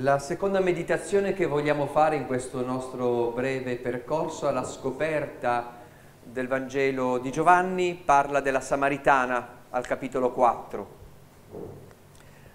[0.00, 5.74] La seconda meditazione che vogliamo fare in questo nostro breve percorso alla scoperta
[6.22, 10.88] del Vangelo di Giovanni parla della Samaritana al capitolo 4.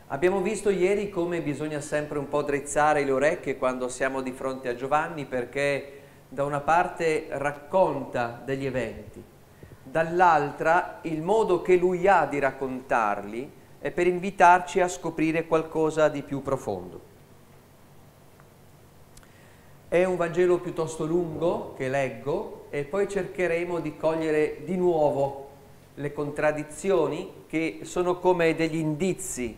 [0.07, 4.69] Abbiamo visto ieri come bisogna sempre un po' drizzare le orecchie quando siamo di fronte
[4.69, 9.21] a Giovanni perché da una parte racconta degli eventi,
[9.83, 16.21] dall'altra il modo che lui ha di raccontarli è per invitarci a scoprire qualcosa di
[16.21, 17.11] più profondo.
[19.93, 25.49] È un Vangelo piuttosto lungo che leggo e poi cercheremo di cogliere di nuovo
[25.93, 29.55] le contraddizioni che sono come degli indizi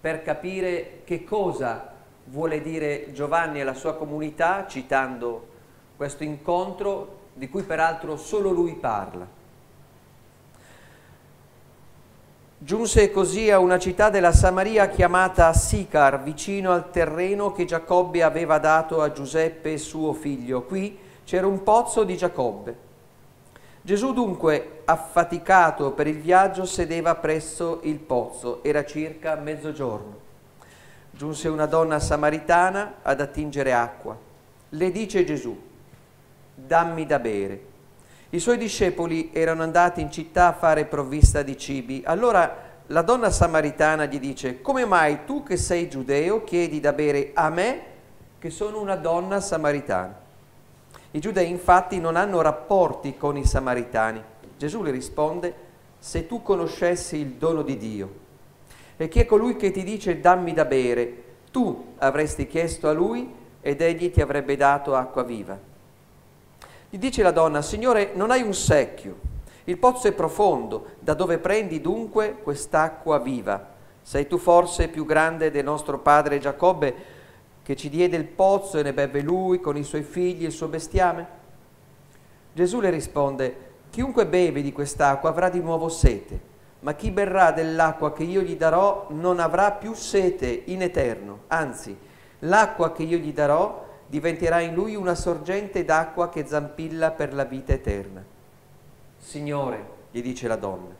[0.00, 1.94] per capire che cosa
[2.26, 5.48] vuole dire Giovanni alla sua comunità citando
[5.96, 9.26] questo incontro di cui peraltro solo lui parla.
[12.64, 18.58] Giunse così a una città della Samaria chiamata Sicar, vicino al terreno che Giacobbe aveva
[18.58, 20.62] dato a Giuseppe suo figlio.
[20.62, 22.76] Qui c'era un pozzo di Giacobbe.
[23.82, 28.62] Gesù dunque, affaticato per il viaggio, sedeva presso il pozzo.
[28.62, 30.20] Era circa mezzogiorno.
[31.10, 34.16] Giunse una donna samaritana ad attingere acqua.
[34.68, 35.60] Le dice Gesù,
[36.54, 37.70] dammi da bere.
[38.34, 42.02] I suoi discepoli erano andati in città a fare provvista di cibi.
[42.06, 47.32] Allora la donna samaritana gli dice, come mai tu che sei giudeo chiedi da bere
[47.34, 47.82] a me
[48.38, 50.18] che sono una donna samaritana?
[51.10, 54.22] I giudei infatti non hanno rapporti con i samaritani.
[54.56, 55.54] Gesù le risponde,
[55.98, 58.14] se tu conoscessi il dono di Dio
[58.96, 63.30] e chi è colui che ti dice dammi da bere, tu avresti chiesto a lui
[63.60, 65.70] ed egli ti avrebbe dato acqua viva.
[66.94, 69.16] Gli dice la donna, Signore, non hai un secchio,
[69.64, 73.66] il pozzo è profondo, da dove prendi dunque quest'acqua viva?
[74.02, 76.94] Sei tu forse più grande del nostro padre Giacobbe,
[77.62, 80.52] che ci diede il pozzo e ne beve lui con i suoi figli e il
[80.52, 81.26] suo bestiame?
[82.52, 83.56] Gesù le risponde,
[83.88, 86.38] chiunque beve di quest'acqua avrà di nuovo sete,
[86.80, 91.96] ma chi berrà dell'acqua che io gli darò non avrà più sete in eterno, anzi,
[92.40, 97.44] l'acqua che io gli darò diventerà in lui una sorgente d'acqua che zampilla per la
[97.44, 98.22] vita eterna.
[99.16, 100.94] Signore, gli dice la donna,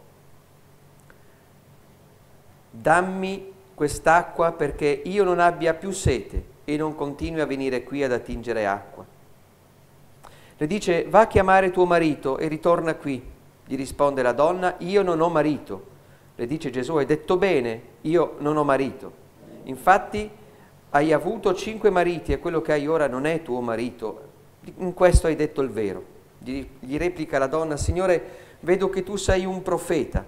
[2.71, 8.13] dammi quest'acqua perché io non abbia più sete e non continui a venire qui ad
[8.13, 9.05] attingere acqua.
[10.57, 13.23] Le dice, va a chiamare tuo marito e ritorna qui.
[13.67, 15.85] Gli risponde la donna, io non ho marito.
[16.35, 19.13] Le dice Gesù, hai detto bene, io non ho marito.
[19.65, 20.31] Infatti
[20.95, 24.31] hai avuto cinque mariti e quello che hai ora non è tuo marito,
[24.77, 26.05] in questo hai detto il vero.
[26.39, 28.23] Gli, gli replica la donna, Signore,
[28.61, 30.25] vedo che tu sei un profeta.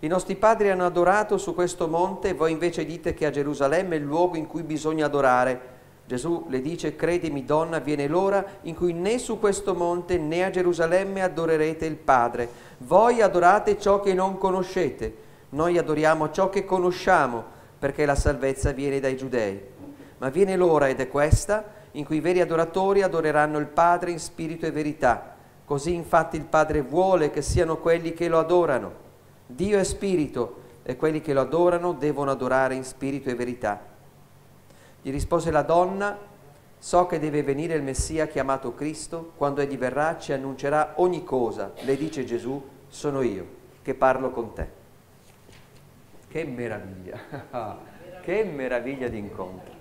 [0.00, 3.96] I nostri padri hanno adorato su questo monte e voi invece dite che a Gerusalemme
[3.96, 5.72] è il luogo in cui bisogna adorare.
[6.06, 10.50] Gesù le dice, credimi donna, viene l'ora in cui né su questo monte né a
[10.50, 12.48] Gerusalemme adorerete il Padre.
[12.78, 15.16] Voi adorate ciò che non conoscete,
[15.50, 17.42] noi adoriamo ciò che conosciamo,
[17.80, 19.72] perché la salvezza viene dai giudei
[20.24, 21.62] ma viene l'ora ed è questa
[21.92, 25.36] in cui i veri adoratori adoreranno il Padre in spirito e verità.
[25.66, 29.02] Così infatti il Padre vuole che siano quelli che lo adorano.
[29.46, 33.78] Dio è spirito e quelli che lo adorano devono adorare in spirito e verità.
[35.02, 36.16] Gli rispose la donna,
[36.78, 41.72] so che deve venire il Messia chiamato Cristo, quando egli verrà ci annuncerà ogni cosa.
[41.82, 43.46] Le dice Gesù, sono io
[43.82, 44.68] che parlo con te.
[46.28, 47.20] Che meraviglia,
[48.24, 49.73] che meraviglia di incontro.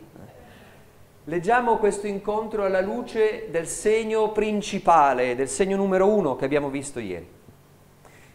[1.28, 7.00] Leggiamo questo incontro alla luce del segno principale, del segno numero uno che abbiamo visto
[7.00, 7.25] ieri,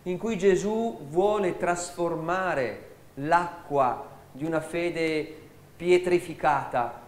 [0.04, 5.36] in cui Gesù vuole trasformare l'acqua di una fede
[5.76, 7.02] pietrificata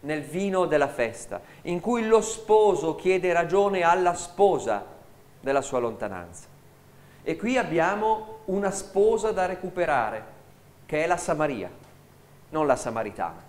[0.00, 4.84] nel vino della festa, in cui lo sposo chiede ragione alla sposa
[5.40, 6.46] della sua lontananza.
[7.22, 10.24] E qui abbiamo una sposa da recuperare,
[10.84, 11.70] che è la Samaria,
[12.50, 13.48] non la Samaritana.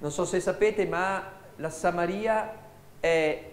[0.00, 1.22] Non so se sapete, ma
[1.56, 2.54] la Samaria
[3.00, 3.44] è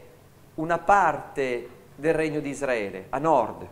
[0.56, 3.68] una parte del regno di Israele, a nord.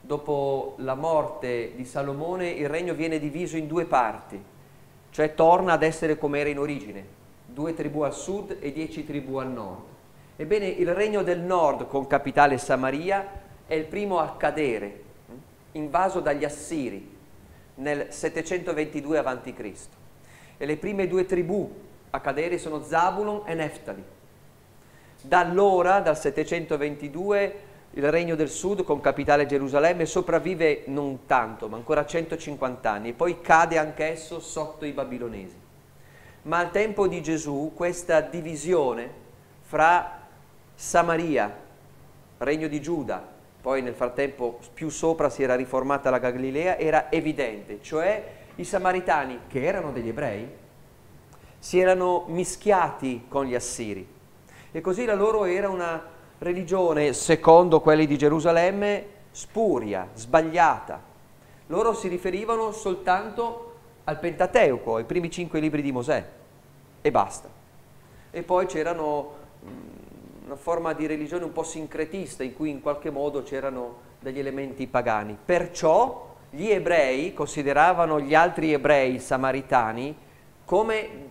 [0.00, 4.42] Dopo la morte di Salomone il regno viene diviso in due parti,
[5.10, 7.04] cioè torna ad essere come era in origine,
[7.44, 9.84] due tribù al sud e dieci tribù al nord.
[10.36, 13.28] Ebbene, il regno del nord, con capitale Samaria,
[13.66, 15.02] è il primo a cadere,
[15.72, 17.14] invaso dagli Assiri
[17.74, 20.00] nel 722 a.C
[20.62, 21.68] e le prime due tribù
[22.10, 24.04] a cadere sono Zabulon e Neftali.
[25.20, 27.54] Da allora, dal 722,
[27.94, 33.12] il regno del sud con capitale Gerusalemme sopravvive non tanto, ma ancora 150 anni, e
[33.12, 35.58] poi cade anch'esso sotto i babilonesi.
[36.42, 39.10] Ma al tempo di Gesù questa divisione
[39.62, 40.20] fra
[40.76, 41.58] Samaria,
[42.38, 43.30] regno di Giuda,
[43.60, 49.40] poi nel frattempo più sopra si era riformata la Galilea, era evidente, cioè i samaritani,
[49.48, 50.48] che erano degli ebrei,
[51.58, 54.12] si erano mischiati con gli assiri
[54.74, 56.02] e così la loro era una
[56.38, 61.00] religione, secondo quelli di Gerusalemme, spuria, sbagliata.
[61.66, 66.26] Loro si riferivano soltanto al Pentateuco, ai primi cinque libri di Mosè,
[67.02, 67.50] e basta.
[68.30, 73.10] E poi c'erano mm, una forma di religione un po' sincretista in cui in qualche
[73.10, 75.36] modo c'erano degli elementi pagani.
[75.44, 80.14] Perciò gli ebrei consideravano gli altri ebrei samaritani
[80.66, 81.30] come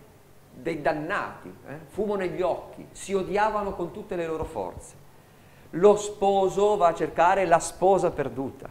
[0.51, 1.77] dei dannati, eh?
[1.89, 4.95] fumo negli occhi, si odiavano con tutte le loro forze.
[5.71, 8.67] Lo sposo va a cercare la sposa perduta,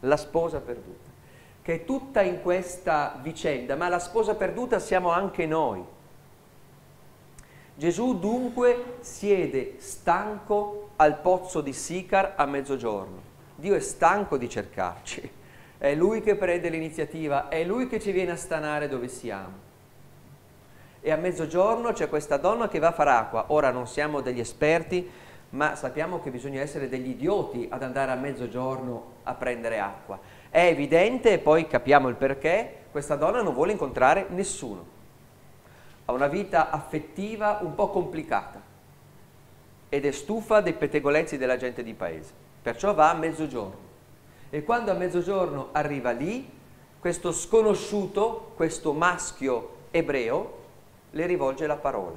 [0.00, 1.10] la sposa perduta,
[1.60, 5.84] che è tutta in questa vicenda, ma la sposa perduta siamo anche noi.
[7.74, 13.31] Gesù dunque siede stanco al pozzo di Sicar a mezzogiorno.
[13.62, 15.30] Dio è stanco di cercarci,
[15.78, 19.70] è Lui che prende l'iniziativa, è Lui che ci viene a stanare dove siamo
[21.00, 23.44] e a mezzogiorno c'è questa donna che va a fare acqua.
[23.48, 25.08] Ora non siamo degli esperti,
[25.50, 30.18] ma sappiamo che bisogna essere degli idioti ad andare a mezzogiorno a prendere acqua.
[30.50, 34.84] È evidente, e poi capiamo il perché, questa donna non vuole incontrare nessuno.
[36.06, 38.60] Ha una vita affettiva un po' complicata
[39.88, 42.50] ed è stufa dei pettegolezzi della gente di paese.
[42.62, 43.90] Perciò va a mezzogiorno.
[44.50, 46.48] E quando a mezzogiorno arriva lì,
[47.00, 50.60] questo sconosciuto, questo maschio ebreo,
[51.10, 52.16] le rivolge la parola.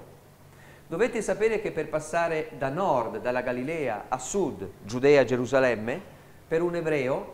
[0.88, 6.00] Dovete sapere che per passare da nord, dalla Galilea, a sud, Giudea, Gerusalemme,
[6.48, 7.34] per un ebreo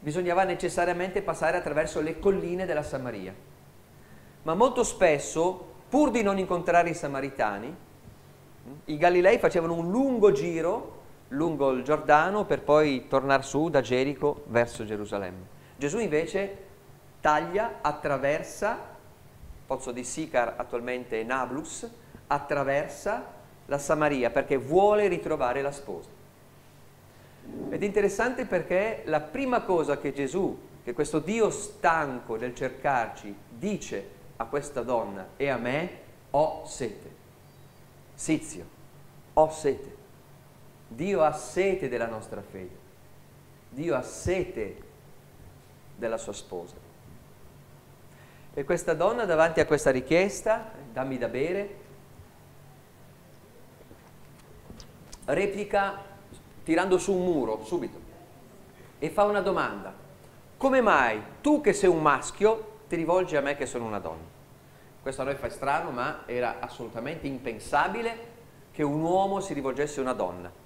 [0.00, 3.34] bisognava necessariamente passare attraverso le colline della Samaria.
[4.42, 7.74] Ma molto spesso, pur di non incontrare i samaritani,
[8.86, 10.98] i Galilei facevano un lungo giro
[11.30, 15.58] lungo il Giordano per poi tornare su da Gerico verso Gerusalemme.
[15.76, 16.68] Gesù invece
[17.20, 18.78] taglia, attraversa
[19.66, 21.88] pozzo di Sicar attualmente Nablus,
[22.26, 23.24] attraversa
[23.66, 26.08] la Samaria perché vuole ritrovare la sposa.
[27.70, 33.34] Ed è interessante perché la prima cosa che Gesù, che questo Dio stanco nel cercarci,
[33.48, 35.90] dice a questa donna e a me,
[36.30, 37.18] ho sete.
[38.14, 38.64] Sizio,
[39.34, 39.99] ho sete.
[40.92, 42.76] Dio ha sete della nostra fede.
[43.68, 44.82] Dio ha sete
[45.94, 46.74] della sua sposa.
[48.52, 51.76] E questa donna davanti a questa richiesta, dammi da bere,
[55.26, 56.02] replica
[56.64, 57.98] tirando su un muro subito
[58.98, 59.94] e fa una domanda.
[60.56, 64.38] Come mai tu che sei un maschio ti rivolgi a me che sono una donna?
[65.00, 68.28] Questo a noi fa strano, ma era assolutamente impensabile
[68.72, 70.59] che un uomo si rivolgesse a una donna.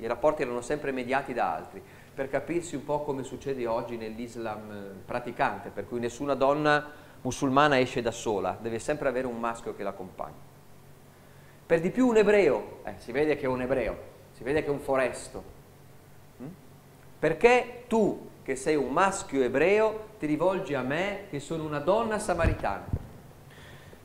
[0.00, 1.82] I rapporti erano sempre mediati da altri
[2.16, 6.90] per capirsi un po' come succede oggi nell'Islam eh, praticante, per cui nessuna donna
[7.20, 10.54] musulmana esce da sola, deve sempre avere un maschio che l'accompagna.
[11.66, 13.98] Per di più un ebreo, eh, si vede che è un ebreo,
[14.32, 15.42] si vede che è un foresto.
[16.42, 16.46] Mm?
[17.18, 22.18] Perché tu, che sei un maschio ebreo, ti rivolgi a me, che sono una donna
[22.18, 22.95] samaritana?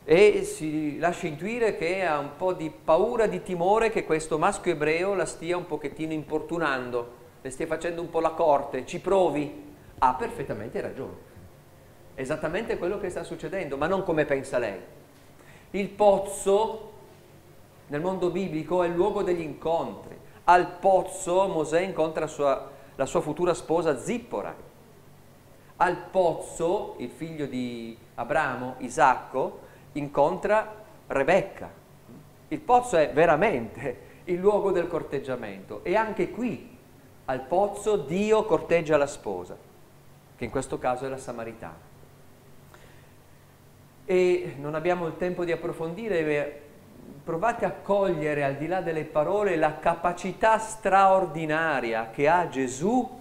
[0.03, 4.71] E si lascia intuire che ha un po' di paura, di timore che questo maschio
[4.71, 9.73] ebreo la stia un pochettino importunando le stia facendo un po' la corte, ci provi,
[9.97, 11.29] ha perfettamente ragione.
[12.13, 14.79] Esattamente quello che sta succedendo, ma non come pensa lei.
[15.71, 16.91] Il pozzo
[17.87, 20.17] nel mondo biblico è il luogo degli incontri.
[20.43, 24.55] Al pozzo Mosè incontra sua, la sua futura sposa Zippora.
[25.77, 31.69] Al pozzo il figlio di Abramo, Isacco, incontra Rebecca.
[32.47, 36.77] Il pozzo è veramente il luogo del corteggiamento e anche qui
[37.25, 39.55] al pozzo Dio corteggia la sposa,
[40.35, 41.89] che in questo caso è la Samaritana.
[44.05, 46.61] E non abbiamo il tempo di approfondire,
[47.23, 53.19] provate a cogliere al di là delle parole la capacità straordinaria che ha Gesù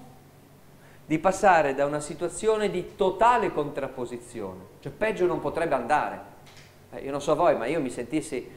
[1.07, 6.30] di passare da una situazione di totale contrapposizione, cioè peggio non potrebbe andare.
[6.93, 8.49] Eh, io non so voi, ma io mi sentissi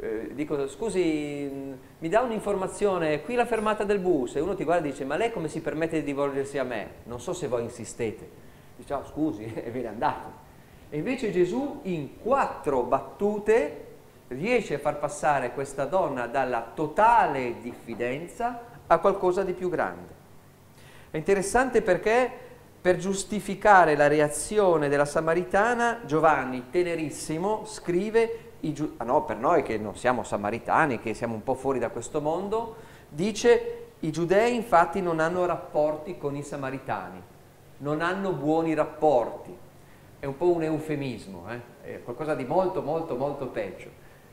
[0.00, 4.86] eh, dico scusi mi dà un'informazione qui la fermata del bus e uno ti guarda
[4.86, 6.88] e dice ma lei come si permette di rivolgersi a me?
[7.04, 8.40] Non so se voi insistete.
[8.76, 10.50] Dice oh, scusi e viene andato
[10.94, 13.86] e invece Gesù in quattro battute
[14.28, 20.20] riesce a far passare questa donna dalla totale diffidenza a qualcosa di più grande.
[21.10, 22.30] È interessante perché
[22.82, 28.54] per giustificare la reazione della Samaritana, Giovanni, tenerissimo, scrive,
[28.96, 32.20] ah no, per noi che non siamo samaritani, che siamo un po' fuori da questo
[32.20, 32.74] mondo,
[33.08, 37.22] dice i giudei infatti non hanno rapporti con i samaritani,
[37.78, 39.56] non hanno buoni rapporti.
[40.18, 41.60] È un po' un eufemismo, eh?
[41.82, 43.90] è qualcosa di molto, molto, molto peggio.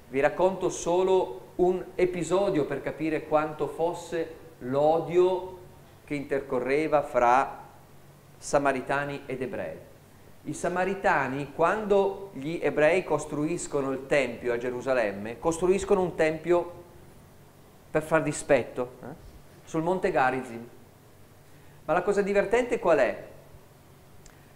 [0.07, 5.57] Vi racconto solo un episodio per capire quanto fosse l'odio
[6.03, 7.67] che intercorreva fra
[8.39, 9.77] samaritani ed ebrei.
[10.45, 16.71] I samaritani, quando gli ebrei costruiscono il tempio a Gerusalemme, costruiscono un tempio
[17.91, 18.91] per far dispetto.
[19.03, 19.27] Eh?
[19.69, 20.67] sul monte Garizim.
[21.85, 23.27] Ma la cosa divertente qual è?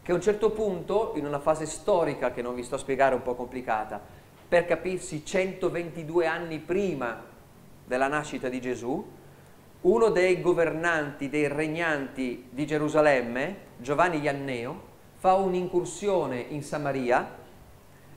[0.02, 3.13] Che a un certo punto, in una fase storica che non vi sto a spiegare,
[3.13, 4.02] un po' complicata,
[4.48, 7.24] per capirsi 122 anni prima
[7.86, 9.06] della nascita di Gesù,
[9.84, 17.36] uno dei governanti, dei regnanti di Gerusalemme, Giovanni Ianneo, fa un'incursione in Samaria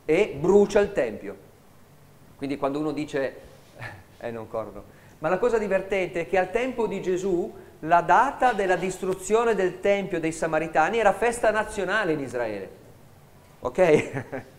[0.04, 1.36] e brucia il Tempio.
[2.36, 3.36] Quindi quando uno dice,
[4.18, 8.52] eh non corno, ma la cosa divertente è che al tempo di Gesù la data
[8.52, 12.70] della distruzione del Tempio dei Samaritani era festa nazionale in Israele.
[13.60, 14.44] Ok?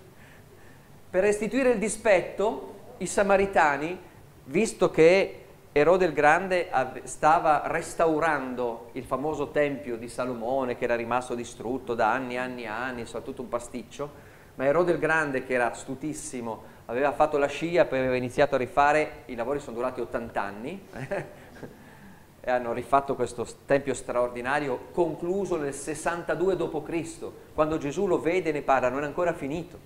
[1.10, 3.98] per restituire il dispetto, i Samaritani,
[4.46, 5.46] visto che
[5.78, 6.70] Erode il Grande
[7.04, 12.64] stava restaurando il famoso Tempio di Salomone che era rimasto distrutto da anni e anni
[12.64, 14.10] e anni, insomma tutto un pasticcio,
[14.56, 18.58] ma Erode il Grande che era astutissimo aveva fatto la scia, poi aveva iniziato a
[18.58, 20.88] rifare, i lavori sono durati 80 anni,
[22.42, 28.54] e hanno rifatto questo tempio straordinario concluso nel 62 d.C., quando Gesù lo vede e
[28.54, 29.78] ne parla, non è ancora finito.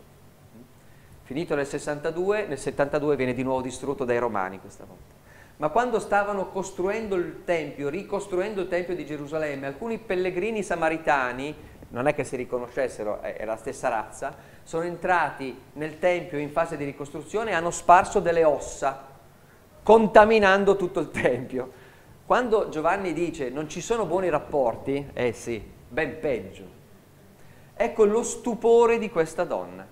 [1.23, 5.20] Finito nel 62, nel 72 viene di nuovo distrutto dai Romani questa volta.
[5.61, 11.55] Ma quando stavano costruendo il Tempio, ricostruendo il Tempio di Gerusalemme, alcuni pellegrini samaritani,
[11.89, 16.77] non è che si riconoscessero, è la stessa razza, sono entrati nel Tempio in fase
[16.77, 19.05] di ricostruzione e hanno sparso delle ossa,
[19.83, 21.71] contaminando tutto il Tempio.
[22.25, 26.63] Quando Giovanni dice non ci sono buoni rapporti, eh sì, ben peggio.
[27.75, 29.85] Ecco lo stupore di questa donna.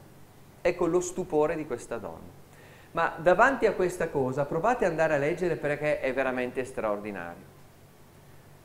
[0.61, 2.38] Ecco lo stupore di questa donna.
[2.91, 7.57] Ma davanti a questa cosa provate ad andare a leggere perché è veramente straordinario.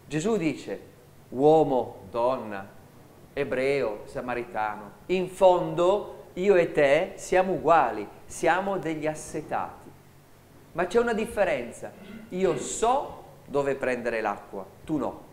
[0.06, 0.80] Gesù dice,
[1.30, 2.66] uomo, donna,
[3.32, 4.90] ebreo, samaritano.
[5.06, 9.90] In fondo io e te siamo uguali, siamo degli assetati.
[10.72, 11.92] Ma c'è una differenza.
[12.30, 15.32] Io so dove prendere l'acqua, tu no.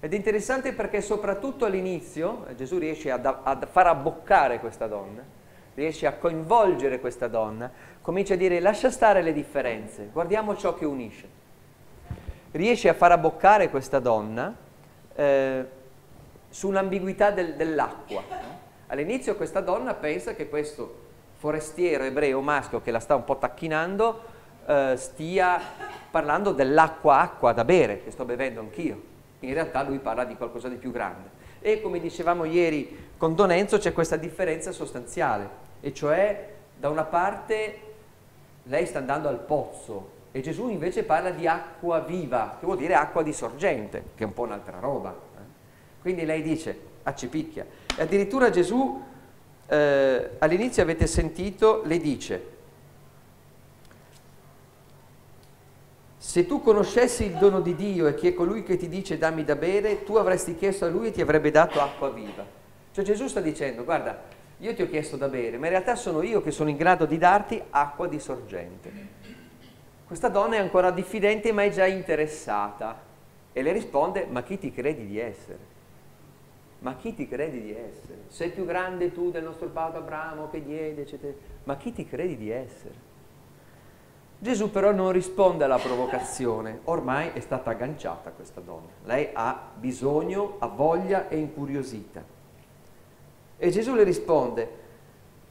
[0.00, 5.22] Ed è interessante perché soprattutto all'inizio eh, Gesù riesce a, a far abboccare questa donna,
[5.74, 10.84] riesce a coinvolgere questa donna, comincia a dire lascia stare le differenze, guardiamo ciò che
[10.84, 11.40] unisce.
[12.50, 14.54] Riesce a far abboccare questa donna
[15.14, 15.64] eh,
[16.50, 18.22] sull'ambiguità del, dell'acqua.
[18.88, 21.00] All'inizio questa donna pensa che questo
[21.36, 24.22] forestiero ebreo maschio che la sta un po' tacchinando
[24.66, 25.60] eh, stia
[26.10, 29.10] parlando dell'acqua acqua da bere, che sto bevendo anch'io.
[29.40, 31.40] In realtà lui parla di qualcosa di più grande.
[31.62, 35.48] E come dicevamo ieri con Don Enzo c'è questa differenza sostanziale,
[35.80, 37.78] e cioè da una parte
[38.64, 42.94] lei sta andando al pozzo e Gesù invece parla di acqua viva, che vuol dire
[42.94, 45.14] acqua di sorgente, che è un po' un'altra roba.
[46.00, 47.64] Quindi lei dice, accipicchia.
[47.96, 49.00] E addirittura Gesù,
[49.68, 52.46] eh, all'inizio avete sentito, le dice,
[56.22, 59.42] se tu conoscessi il dono di Dio e chi è colui che ti dice dammi
[59.42, 62.46] da bere, tu avresti chiesto a lui e ti avrebbe dato acqua viva.
[62.92, 64.22] Cioè Gesù sta dicendo, guarda,
[64.58, 67.06] io ti ho chiesto da bere, ma in realtà sono io che sono in grado
[67.06, 68.92] di darti acqua di sorgente.
[70.06, 73.02] Questa donna è ancora diffidente ma è già interessata
[73.52, 75.70] e le risponde, ma chi ti credi di essere?
[76.78, 78.18] ma chi ti credi di essere?
[78.28, 81.32] Sei più grande tu del nostro padre Abramo che diede, eccetera.
[81.64, 83.10] Ma chi ti credi di essere?
[84.42, 90.56] Gesù però non risponde alla provocazione, ormai è stata agganciata questa donna, lei ha bisogno,
[90.58, 92.24] ha voglia, è incuriosita.
[93.56, 94.68] E Gesù le risponde,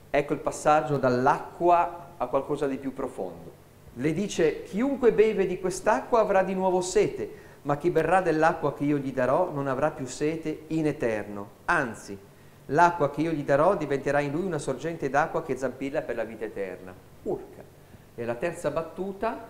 [0.10, 3.50] ecco il passaggio dall'acqua a qualcosa di più profondo.
[3.94, 7.30] Le dice, chiunque beve di quest'acqua avrà di nuovo sete,
[7.62, 11.48] ma chi berrà dell'acqua che io gli darò non avrà più sete in eterno.
[11.64, 12.18] Anzi,
[12.66, 16.26] l'acqua che io gli darò diventerà in lui una sorgente d'acqua che zampilla per la
[16.26, 16.94] vita eterna.
[17.24, 17.61] Urca.
[18.16, 19.48] E la terza battuta,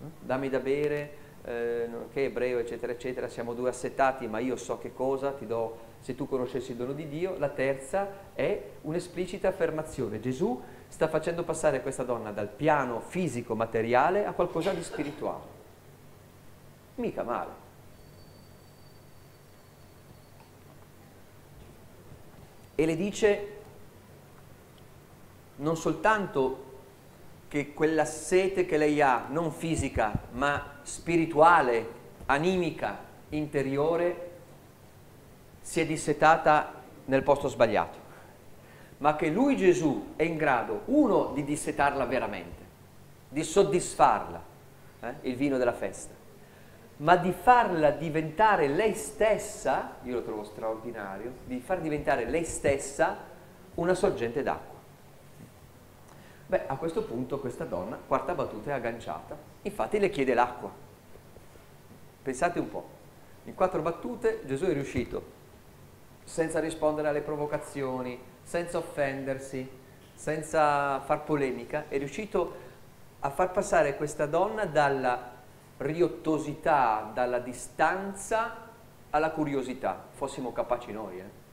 [0.00, 4.78] eh, dammi da bere, eh, che ebreo, eccetera, eccetera, siamo due assettati, ma io so
[4.78, 7.38] che cosa, ti do, se tu conoscessi il dono di Dio.
[7.38, 10.20] La terza è un'esplicita affermazione.
[10.20, 15.54] Gesù sta facendo passare questa donna dal piano fisico, materiale, a qualcosa di spirituale.
[16.96, 17.64] Mica male.
[22.74, 23.54] E le dice
[25.56, 26.65] non soltanto
[27.48, 31.88] che quella sete che lei ha, non fisica, ma spirituale,
[32.26, 32.98] animica,
[33.30, 34.30] interiore,
[35.60, 36.74] si è dissetata
[37.06, 37.98] nel posto sbagliato,
[38.98, 42.62] ma che lui Gesù è in grado, uno, di dissetarla veramente,
[43.28, 44.42] di soddisfarla,
[45.00, 46.14] eh, il vino della festa,
[46.98, 53.16] ma di farla diventare lei stessa, io lo trovo straordinario, di far diventare lei stessa
[53.74, 54.75] una sorgente d'acqua.
[56.48, 60.70] Beh, a questo punto questa donna, quarta battuta, è agganciata, infatti le chiede l'acqua.
[62.22, 62.88] Pensate un po',
[63.44, 65.34] in quattro battute Gesù è riuscito,
[66.22, 69.68] senza rispondere alle provocazioni, senza offendersi,
[70.14, 72.54] senza far polemica, è riuscito
[73.20, 75.32] a far passare questa donna dalla
[75.78, 78.68] riottosità, dalla distanza
[79.10, 80.00] alla curiosità.
[80.12, 81.44] Fossimo capaci noi, eh?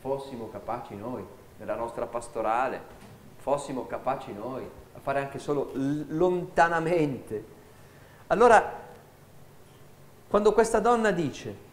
[0.00, 1.24] Fossimo capaci noi,
[1.56, 2.99] nella nostra pastorale,
[3.40, 4.62] fossimo capaci noi
[4.94, 7.58] a fare anche solo lontanamente.
[8.28, 8.88] Allora,
[10.28, 11.68] quando questa donna dice,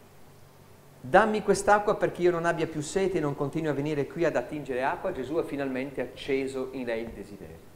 [1.00, 4.34] dammi quest'acqua perché io non abbia più sete e non continui a venire qui ad
[4.34, 7.66] attingere acqua, Gesù ha finalmente acceso in lei il desiderio.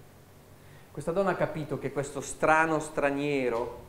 [0.90, 3.80] Questa donna ha capito che questo strano straniero,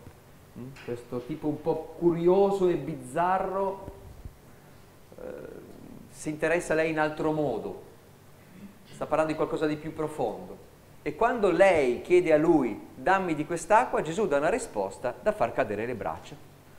[0.53, 3.91] hm, questo tipo un po' curioso e bizzarro,
[5.17, 5.22] eh,
[6.10, 7.91] si interessa a lei in altro modo,
[8.93, 10.71] sta parlando di qualcosa di più profondo.
[11.01, 15.51] E quando lei chiede a lui, dammi di quest'acqua, Gesù dà una risposta da far
[15.51, 16.35] cadere le braccia.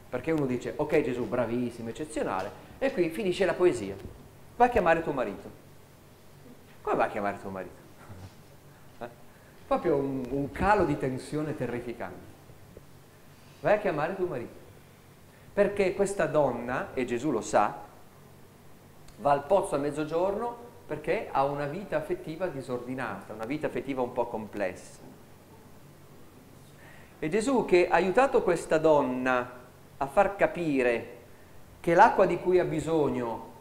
[0.08, 3.94] Perché uno dice, ok Gesù, bravissimo, eccezionale, e qui finisce la poesia.
[4.56, 5.62] Va a chiamare tuo marito.
[6.80, 7.82] Come va a chiamare tuo marito?
[9.04, 9.08] Eh?
[9.66, 12.32] Proprio un, un calo di tensione terrificante.
[13.60, 14.62] Vai a chiamare tuo marito.
[15.52, 17.76] Perché questa donna, e Gesù lo sa,
[19.18, 24.12] va al pozzo a mezzogiorno perché ha una vita affettiva disordinata, una vita affettiva un
[24.12, 25.00] po' complessa.
[27.18, 29.62] E Gesù che ha aiutato questa donna
[29.96, 31.12] a far capire
[31.80, 33.52] che l'acqua di cui ha bisogno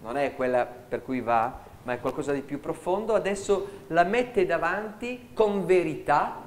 [0.00, 4.44] non è quella per cui va, ma è qualcosa di più profondo, adesso la mette
[4.44, 6.42] davanti con verità,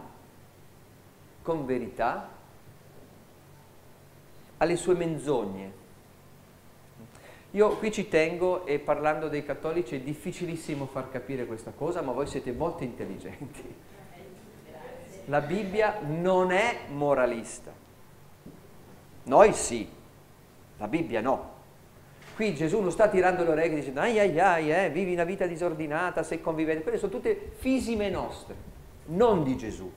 [1.42, 2.30] con verità,
[4.58, 5.80] alle sue menzogne
[7.52, 12.14] io qui ci tengo e parlando dei cattolici è difficilissimo far capire questa cosa, ma
[12.14, 13.76] voi siete molto intelligenti.
[15.26, 17.72] La Bibbia non è moralista.
[19.24, 19.88] Noi sì,
[20.78, 21.60] la Bibbia no.
[22.36, 25.46] Qui Gesù non sta tirando le orecchie dicendo ai ai ai, eh, vivi una vita
[25.46, 26.84] disordinata, sei convivente.
[26.84, 28.56] Quelle sono tutte fisime nostre,
[29.08, 29.92] non di Gesù.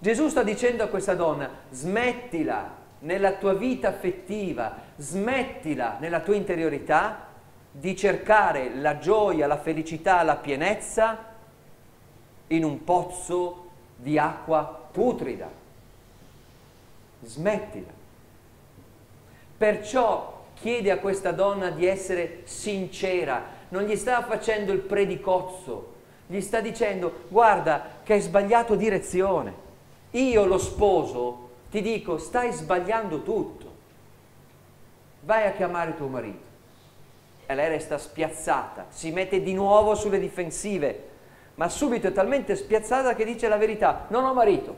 [0.00, 7.28] Gesù sta dicendo a questa donna, smettila nella tua vita affettiva, smettila nella tua interiorità
[7.70, 11.24] di cercare la gioia, la felicità, la pienezza
[12.48, 15.48] in un pozzo di acqua putrida.
[17.22, 17.98] Smettila.
[19.56, 25.94] Perciò chiede a questa donna di essere sincera, non gli sta facendo il predicozzo,
[26.26, 29.68] gli sta dicendo guarda che hai sbagliato direzione.
[30.10, 33.69] Io lo sposo ti dico, stai sbagliando tutto.
[35.22, 36.48] Vai a chiamare tuo marito.
[37.46, 41.08] E lei resta spiazzata, si mette di nuovo sulle difensive,
[41.56, 44.76] ma subito è talmente spiazzata che dice la verità, non ho marito.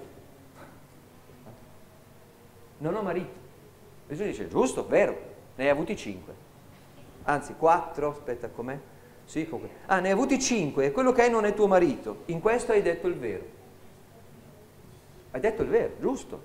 [2.79, 3.41] Non ho marito.
[4.09, 5.17] Gesù dice, giusto, vero,
[5.55, 6.35] ne hai avuti cinque.
[7.25, 8.79] Anzi, quattro, aspetta, com'è?
[9.25, 9.77] Sì, comunque.
[9.87, 12.23] Ah, ne hai avuti cinque e quello che hai non è tuo marito.
[12.27, 13.45] In questo hai detto il vero.
[15.31, 16.43] Hai detto il vero, giusto.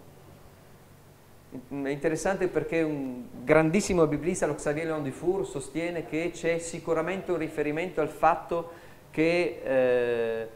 [1.49, 7.37] È interessante perché un grandissimo biblista, lo Xavier Leon Dufour, sostiene che c'è sicuramente un
[7.37, 8.69] riferimento al fatto
[9.11, 10.47] che, eh,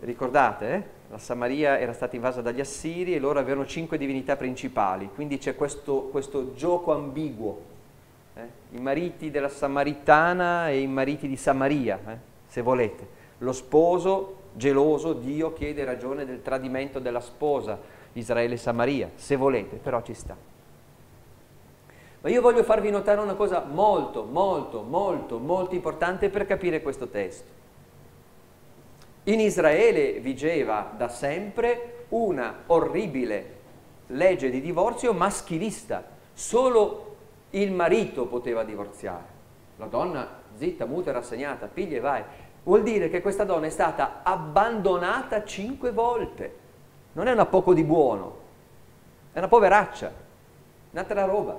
[0.00, 5.10] ricordate, eh, la Samaria era stata invasa dagli Assiri e loro avevano cinque divinità principali,
[5.12, 7.62] quindi c'è questo, questo gioco ambiguo,
[8.36, 12.16] eh, i mariti della Samaritana e i mariti di Samaria, eh,
[12.46, 13.18] se volete.
[13.38, 19.76] Lo sposo geloso, Dio chiede ragione del tradimento della sposa, Israele e Samaria, se volete,
[19.76, 20.36] però ci sta.
[22.22, 27.08] Ma io voglio farvi notare una cosa molto, molto, molto, molto importante per capire questo
[27.08, 27.58] testo.
[29.24, 33.58] In Israele vigeva da sempre una orribile
[34.08, 36.04] legge di divorzio maschilista.
[36.32, 37.16] Solo
[37.50, 39.38] il marito poteva divorziare.
[39.76, 42.22] La donna zitta, muta, rassegnata, piglia e vai.
[42.64, 46.59] Vuol dire che questa donna è stata abbandonata cinque volte.
[47.12, 48.38] Non è una poco di buono,
[49.32, 50.12] è una poveraccia,
[50.90, 51.58] un'altra roba.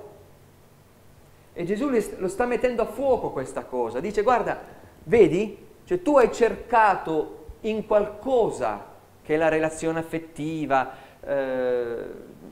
[1.52, 4.00] E Gesù lo sta mettendo a fuoco questa cosa.
[4.00, 4.58] Dice, guarda,
[5.04, 8.90] vedi, cioè tu hai cercato in qualcosa
[9.22, 12.04] che è la relazione affettiva, eh,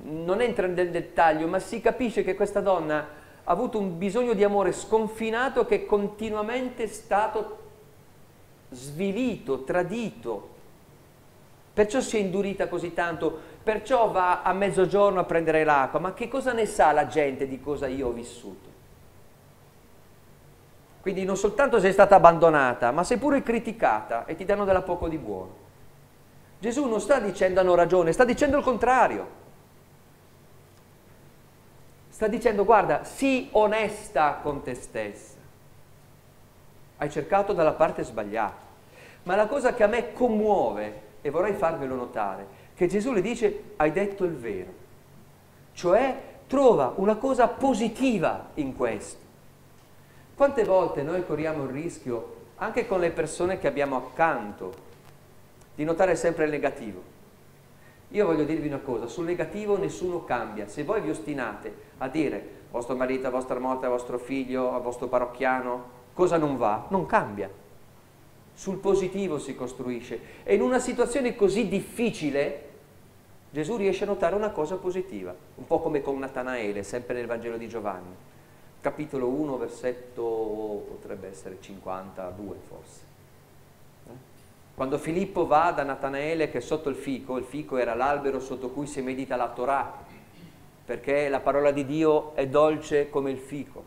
[0.02, 2.98] non entra nel dettaglio, ma si capisce che questa donna
[3.42, 7.58] ha avuto un bisogno di amore sconfinato che è continuamente stato
[8.70, 10.49] svilito, tradito.
[11.81, 15.99] Perciò si è indurita così tanto, perciò va a mezzogiorno a prendere l'acqua.
[15.99, 18.69] Ma che cosa ne sa la gente di cosa io ho vissuto?
[21.01, 25.09] Quindi non soltanto sei stata abbandonata, ma sei pure criticata e ti danno della poco
[25.09, 25.55] di buono.
[26.59, 29.27] Gesù non sta dicendo hanno ragione, sta dicendo il contrario.
[32.11, 35.38] Sta dicendo guarda, sii onesta con te stessa.
[36.99, 38.69] Hai cercato dalla parte sbagliata.
[39.23, 43.72] Ma la cosa che a me commuove, e vorrei farvelo notare, che Gesù le dice
[43.76, 44.72] hai detto il vero.
[45.72, 49.18] Cioè trova una cosa positiva in questo.
[50.35, 54.88] Quante volte noi corriamo il rischio, anche con le persone che abbiamo accanto,
[55.74, 57.02] di notare sempre il negativo.
[58.09, 60.66] Io voglio dirvi una cosa, sul negativo nessuno cambia.
[60.66, 66.37] Se voi vi ostinate a dire vostro marito, vostra moglie, vostro figlio, vostro parrocchiano, cosa
[66.37, 67.48] non va, non cambia.
[68.61, 70.20] Sul positivo si costruisce.
[70.42, 72.64] E in una situazione così difficile,
[73.49, 77.57] Gesù riesce a notare una cosa positiva, un po' come con Natanaele, sempre nel Vangelo
[77.57, 78.14] di Giovanni.
[78.83, 83.01] Capitolo 1, versetto potrebbe essere 52 forse.
[84.75, 88.68] Quando Filippo va da Natanaele che è sotto il fico, il fico era l'albero sotto
[88.68, 90.05] cui si medita la Torah,
[90.85, 93.83] perché la parola di Dio è dolce come il fico.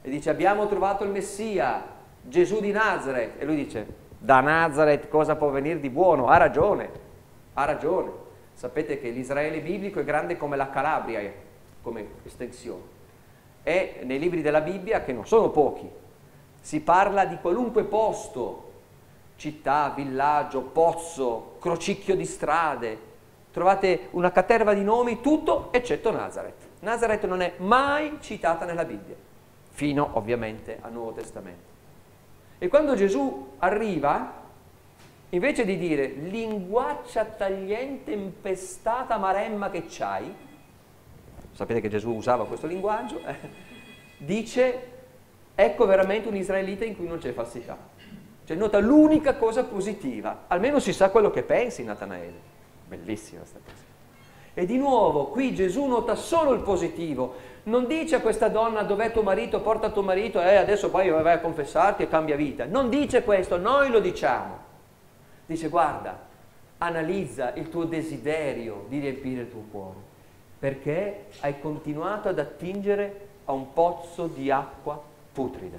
[0.00, 3.40] E dice abbiamo trovato il Messia, Gesù di Nazareth.
[3.40, 6.28] E lui dice da Nazareth cosa può venire di buono?
[6.28, 6.90] Ha ragione,
[7.54, 8.22] ha ragione.
[8.54, 11.20] Sapete che l'Israele biblico è grande come la Calabria,
[11.82, 12.92] come estensione.
[13.62, 15.90] E nei libri della Bibbia, che non sono pochi,
[16.60, 18.72] si parla di qualunque posto
[19.36, 22.98] città, villaggio, pozzo, crocicchio di strade,
[23.50, 26.68] trovate una caterva di nomi, tutto eccetto Nazareth.
[26.80, 29.16] Nazareth non è mai citata nella Bibbia,
[29.70, 31.73] fino ovviamente al Nuovo Testamento.
[32.58, 34.42] E quando Gesù arriva,
[35.30, 40.32] invece di dire linguaccia tagliente, impestata maremma che c'hai,
[41.52, 43.36] sapete che Gesù usava questo linguaggio, eh,
[44.18, 44.92] dice
[45.54, 47.76] ecco veramente un israelita in cui non c'è falsità.
[48.44, 52.52] Cioè nota l'unica cosa positiva, almeno si sa quello che pensi Natanaele.
[52.86, 53.92] Bellissima questa cosa.
[54.52, 59.10] E di nuovo, qui Gesù nota solo il positivo, non dice a questa donna dov'è
[59.10, 62.66] tuo marito, porta tuo marito e eh, adesso poi vai a confessarti e cambia vita.
[62.66, 64.58] Non dice questo, noi lo diciamo.
[65.46, 66.18] Dice guarda,
[66.78, 69.98] analizza il tuo desiderio di riempire il tuo cuore,
[70.58, 75.78] perché hai continuato ad attingere a un pozzo di acqua putrida.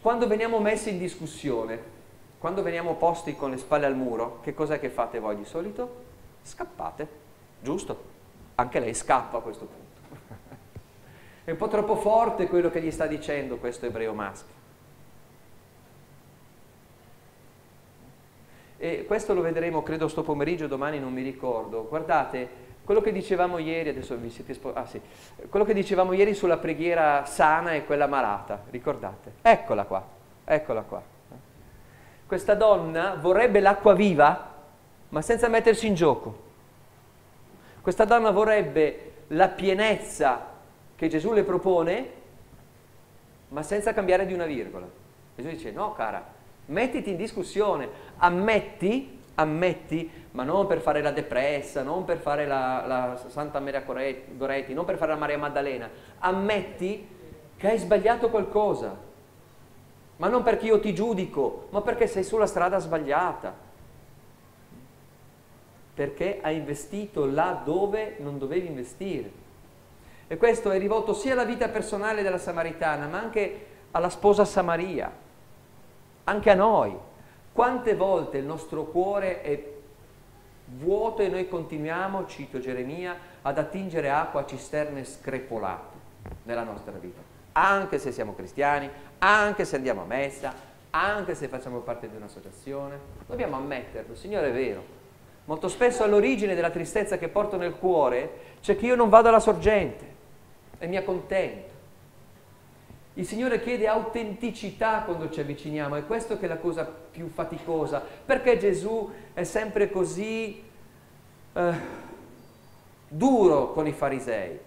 [0.00, 1.92] Quando veniamo messi in discussione,
[2.38, 6.02] quando veniamo posti con le spalle al muro, che cos'è che fate voi di solito?
[6.42, 7.08] Scappate,
[7.62, 8.12] giusto?
[8.56, 9.82] Anche lei scappa a questo punto.
[11.44, 14.52] È un po' troppo forte quello che gli sta dicendo questo ebreo maschio.
[18.78, 21.86] E questo lo vedremo, credo, sto pomeriggio, domani non mi ricordo.
[21.88, 22.48] Guardate,
[22.84, 25.00] quello che dicevamo ieri, adesso vi siete spo- ah, sì.
[25.48, 29.32] quello che dicevamo ieri sulla preghiera sana e quella malata, ricordate?
[29.40, 30.06] Eccola qua,
[30.44, 31.02] eccola qua.
[32.26, 34.52] Questa donna vorrebbe l'acqua viva,
[35.08, 36.42] ma senza mettersi in gioco.
[37.84, 40.46] Questa donna vorrebbe la pienezza
[40.96, 42.10] che Gesù le propone,
[43.48, 44.86] ma senza cambiare di una virgola.
[45.36, 46.24] Gesù dice, no cara,
[46.64, 52.84] mettiti in discussione, ammetti ammetti, ma non per fare la depressa, non per fare la,
[52.86, 57.08] la Santa Maria Goretti, non per fare la Maria Maddalena, ammetti
[57.56, 58.96] che hai sbagliato qualcosa,
[60.16, 63.63] ma non perché io ti giudico, ma perché sei sulla strada sbagliata,
[65.94, 69.42] perché hai investito là dove non dovevi investire.
[70.26, 75.10] E questo è rivolto sia alla vita personale della Samaritana, ma anche alla sposa Samaria,
[76.24, 76.96] anche a noi.
[77.52, 79.72] Quante volte il nostro cuore è
[80.78, 85.96] vuoto e noi continuiamo, cito Geremia, ad attingere acqua a cisterne screpolate
[86.44, 87.20] nella nostra vita,
[87.52, 90.52] anche se siamo cristiani, anche se andiamo a messa,
[90.90, 95.02] anche se facciamo parte di un'associazione, dobbiamo ammetterlo, Signore è vero,
[95.46, 98.30] Molto spesso all'origine della tristezza che porto nel cuore
[98.60, 100.12] c'è che io non vado alla sorgente
[100.78, 101.72] e mi accontento.
[103.16, 108.02] Il Signore chiede autenticità quando ci avviciniamo, è questo che è la cosa più faticosa.
[108.24, 110.62] Perché Gesù è sempre così
[111.52, 111.72] eh,
[113.06, 114.58] duro con i farisei?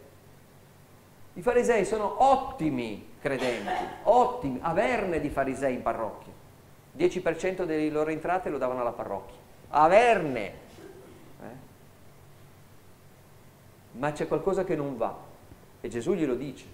[1.33, 3.69] I farisei sono ottimi credenti,
[4.03, 6.31] ottimi, averne di farisei in parrocchia.
[6.97, 9.37] 10% delle loro entrate lo davano alla parrocchia.
[9.69, 10.45] Averne.
[10.45, 11.65] Eh?
[13.97, 15.15] Ma c'è qualcosa che non va
[15.81, 16.65] e Gesù glielo dice.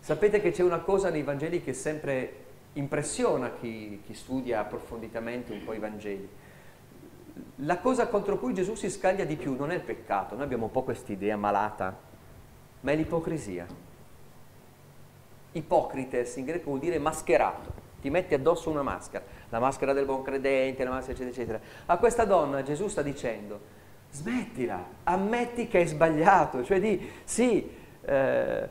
[0.00, 5.64] Sapete che c'è una cosa nei Vangeli che sempre impressiona chi, chi studia approfonditamente un
[5.64, 6.28] po' i Vangeli.
[7.56, 10.64] La cosa contro cui Gesù si scaglia di più non è il peccato, noi abbiamo
[10.64, 11.96] un po' questa idea malata,
[12.80, 13.66] ma è l'ipocrisia.
[15.52, 20.22] Ipocrites in greco vuol dire mascherato, ti metti addosso una maschera, la maschera del buon
[20.22, 21.60] credente, la maschera eccetera eccetera.
[21.86, 23.78] A questa donna Gesù sta dicendo,
[24.10, 27.70] smettila, ammetti che hai sbagliato, cioè di sì,
[28.02, 28.68] eh,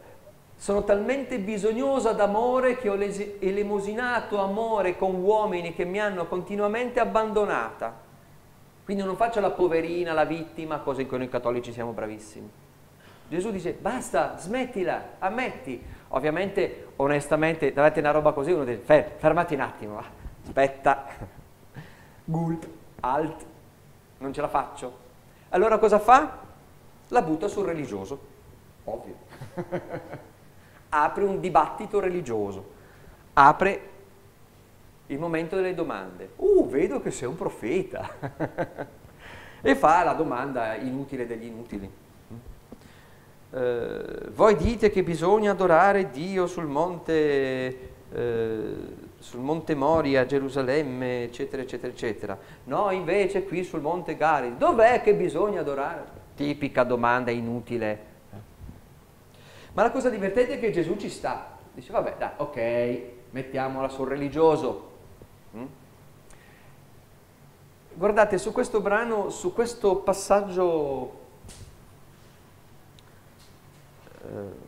[0.55, 2.97] sono talmente bisognosa d'amore che ho
[3.39, 8.07] elemosinato amore con uomini che mi hanno continuamente abbandonata.
[8.83, 12.49] Quindi non faccio la poverina, la vittima, cosa in cui noi cattolici siamo bravissimi.
[13.29, 15.81] Gesù dice basta, smettila, ammetti.
[16.09, 18.81] Ovviamente, onestamente, davanti a una roba così uno dice
[19.17, 20.01] fermati un attimo,
[20.43, 21.05] aspetta,
[22.25, 22.67] gulp,
[23.01, 23.45] alt,
[24.17, 25.07] non ce la faccio.
[25.49, 26.37] Allora cosa fa?
[27.07, 28.19] La butta sul religioso,
[28.83, 29.15] ovvio.
[30.89, 32.71] apre un dibattito religioso,
[33.33, 33.89] apre
[35.07, 36.33] il momento delle domande.
[36.35, 38.07] Uh, vedo che sei un profeta.
[39.61, 41.91] e fa la domanda inutile degli inutili.
[43.49, 48.17] Uh, voi dite che bisogna adorare Dio sul monte, uh,
[49.19, 52.37] sul monte Moria, Gerusalemme, eccetera, eccetera, eccetera.
[52.65, 56.17] No, invece qui sul monte Gari, dov'è che bisogna adorare?
[56.35, 58.09] Tipica domanda inutile
[59.79, 61.57] ma la cosa divertente è che Gesù ci sta.
[61.73, 64.91] Dice, vabbè, dai, ok, mettiamola sul religioso.
[65.55, 65.65] Mm?
[67.93, 71.19] Guardate, su questo brano, su questo passaggio,
[74.21, 74.67] eh,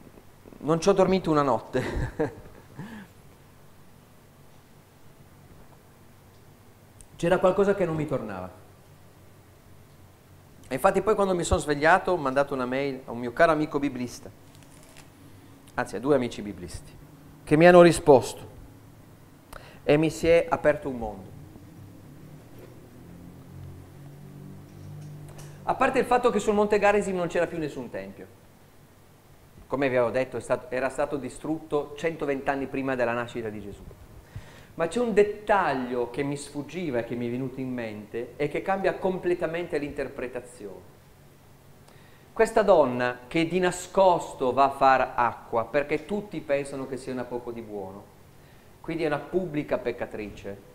[0.60, 2.40] non ci ho dormito una notte.
[7.22, 8.50] C'era qualcosa che non mi tornava.
[10.68, 13.52] E infatti poi quando mi sono svegliato ho mandato una mail a un mio caro
[13.52, 14.28] amico biblista
[15.76, 16.92] anzi a due amici biblisti,
[17.44, 18.50] che mi hanno risposto
[19.84, 21.30] e mi si è aperto un mondo.
[25.62, 28.26] A parte il fatto che sul Monte Garisim non c'era più nessun tempio.
[29.68, 33.84] Come vi avevo detto, stato, era stato distrutto 120 anni prima della nascita di Gesù.
[34.76, 38.48] Ma c'è un dettaglio che mi sfuggiva e che mi è venuto in mente e
[38.48, 40.90] che cambia completamente l'interpretazione.
[42.34, 47.26] Questa donna che di nascosto va a fare acqua perché tutti pensano che sia una
[47.26, 48.04] poco di buono,
[48.80, 50.70] quindi è una pubblica peccatrice.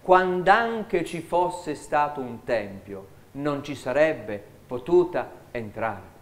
[0.00, 6.12] Quando anche ci fosse stato un tempio, non ci sarebbe potuta entrare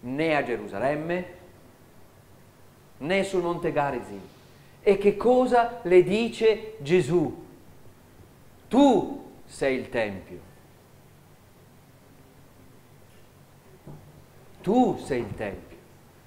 [0.00, 1.24] né a Gerusalemme
[2.98, 4.20] né sul Monte Garizim.
[4.80, 7.46] E che cosa le dice Gesù?
[8.68, 10.40] Tu sei il Tempio.
[14.62, 15.76] Tu sei il Tempio.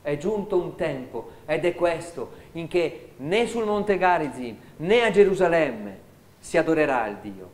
[0.01, 5.11] È giunto un tempo, ed è questo, in che né sul Monte Garizim né a
[5.11, 5.99] Gerusalemme
[6.39, 7.49] si adorerà il Dio,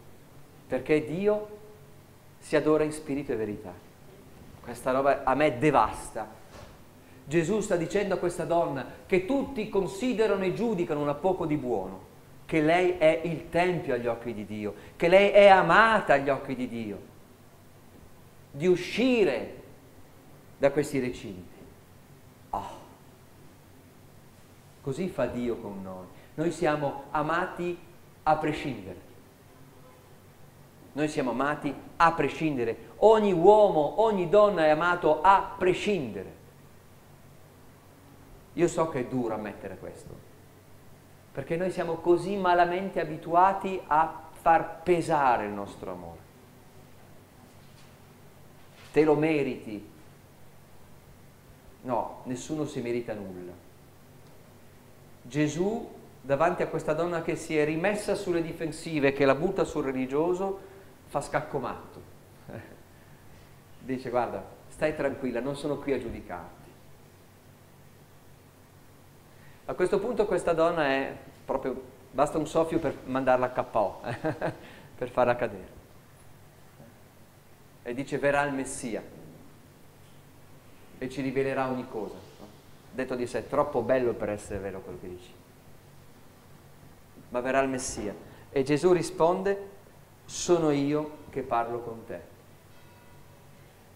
[0.65, 1.55] perché Dio
[2.39, 3.73] si adora in spirito e verità.
[4.61, 6.36] Questa roba a me devasta.
[7.27, 11.99] Gesù sta dicendo a questa donna che tutti considerano e giudicano una poco di buono,
[12.45, 16.55] che lei è il Tempio agli occhi di Dio, che lei è amata agli occhi
[16.55, 16.99] di Dio,
[18.49, 19.55] di uscire
[20.57, 21.57] da questi recinti.
[22.51, 22.85] Oh.
[24.79, 26.05] Così fa Dio con noi.
[26.35, 27.77] Noi siamo amati
[28.23, 28.99] a prescindere.
[30.93, 32.77] Noi siamo amati a prescindere.
[32.99, 36.36] Ogni uomo, ogni donna è amato a prescindere.
[38.57, 40.13] Io so che è duro ammettere questo,
[41.31, 46.25] perché noi siamo così malamente abituati a far pesare il nostro amore.
[48.91, 49.95] Te lo meriti,
[51.87, 53.53] No, nessuno si merita nulla.
[55.21, 55.89] Gesù,
[56.21, 60.59] davanti a questa donna che si è rimessa sulle difensive, che la butta sul religioso,
[61.05, 62.01] fa scacco matto.
[63.79, 66.66] Dice, guarda, stai tranquilla, non sono qui a giudicarti.
[69.69, 73.99] A questo punto questa donna è proprio basta un soffio per mandarla a KO,
[74.97, 75.75] per farla cadere.
[77.83, 79.03] E dice verrà il Messia
[80.97, 82.15] e ci rivelerà ogni cosa.
[82.91, 85.33] Detto di sé, è troppo bello per essere vero quello che dici.
[87.29, 88.15] Ma verrà il Messia.
[88.49, 89.69] E Gesù risponde,
[90.23, 92.21] sono io che parlo con te.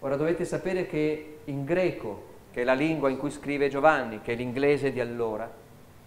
[0.00, 4.34] Ora dovete sapere che in greco, che è la lingua in cui scrive Giovanni, che
[4.34, 5.60] è l'inglese di allora,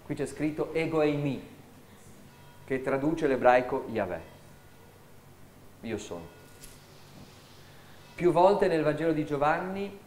[0.05, 1.41] qui c'è scritto ego eimi,
[2.65, 4.21] che traduce l'ebraico Yahweh.
[5.81, 6.33] Io sono.
[8.15, 9.99] Più volte nel Vangelo di Giovanni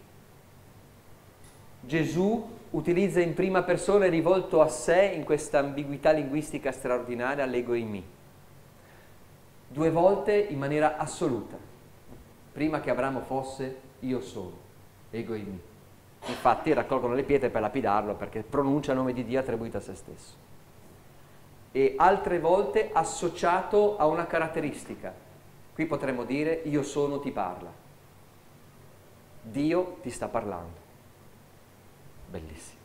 [1.80, 8.04] Gesù utilizza in prima persona rivolto a sé in questa ambiguità linguistica straordinaria l'ego eimi.
[9.68, 11.56] Due volte in maniera assoluta
[12.52, 14.56] prima che Abramo fosse io sono,
[15.10, 15.67] ego me.
[16.28, 19.94] Infatti raccolgono le pietre per lapidarlo perché pronuncia il nome di Dio attribuito a se
[19.94, 20.34] stesso.
[21.72, 25.14] E altre volte associato a una caratteristica.
[25.74, 27.70] Qui potremmo dire io sono ti parla.
[29.42, 30.86] Dio ti sta parlando.
[32.28, 32.76] Bellissimo.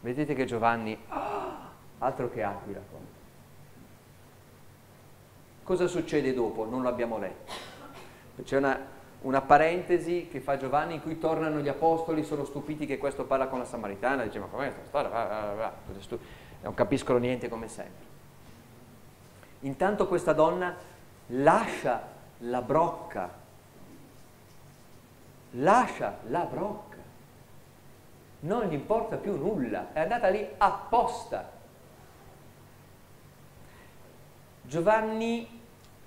[0.00, 2.80] Vedete che Giovanni, ah, altro che aquila.
[5.62, 6.64] Cosa succede dopo?
[6.64, 7.72] Non l'abbiamo letto
[8.42, 8.78] c'è una,
[9.24, 13.46] una, parentesi che fa Giovanni in cui tornano gli apostoli, sono stupiti che questo parla
[13.48, 15.08] con la Samaritana, dice ma com'è questa storia?
[15.08, 15.72] Va, va, va.
[16.62, 18.12] Non capiscono niente come sempre.
[19.60, 20.74] Intanto questa donna
[21.28, 22.06] lascia
[22.38, 23.30] la brocca,
[25.52, 26.98] lascia la brocca,
[28.40, 31.50] non gli importa più nulla, è andata lì apposta.
[34.62, 35.62] Giovanni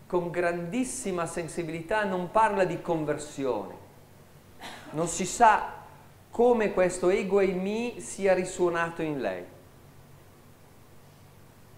[0.08, 3.86] con grandissima sensibilità non parla di conversione.
[4.92, 5.74] Non si sa
[6.32, 9.44] come questo ego e mi sia risuonato in lei.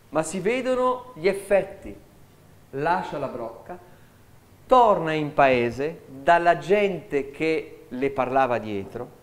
[0.09, 1.95] Ma si vedono gli effetti.
[2.73, 3.77] Lascia la brocca,
[4.67, 9.17] torna in paese dalla gente che le parlava dietro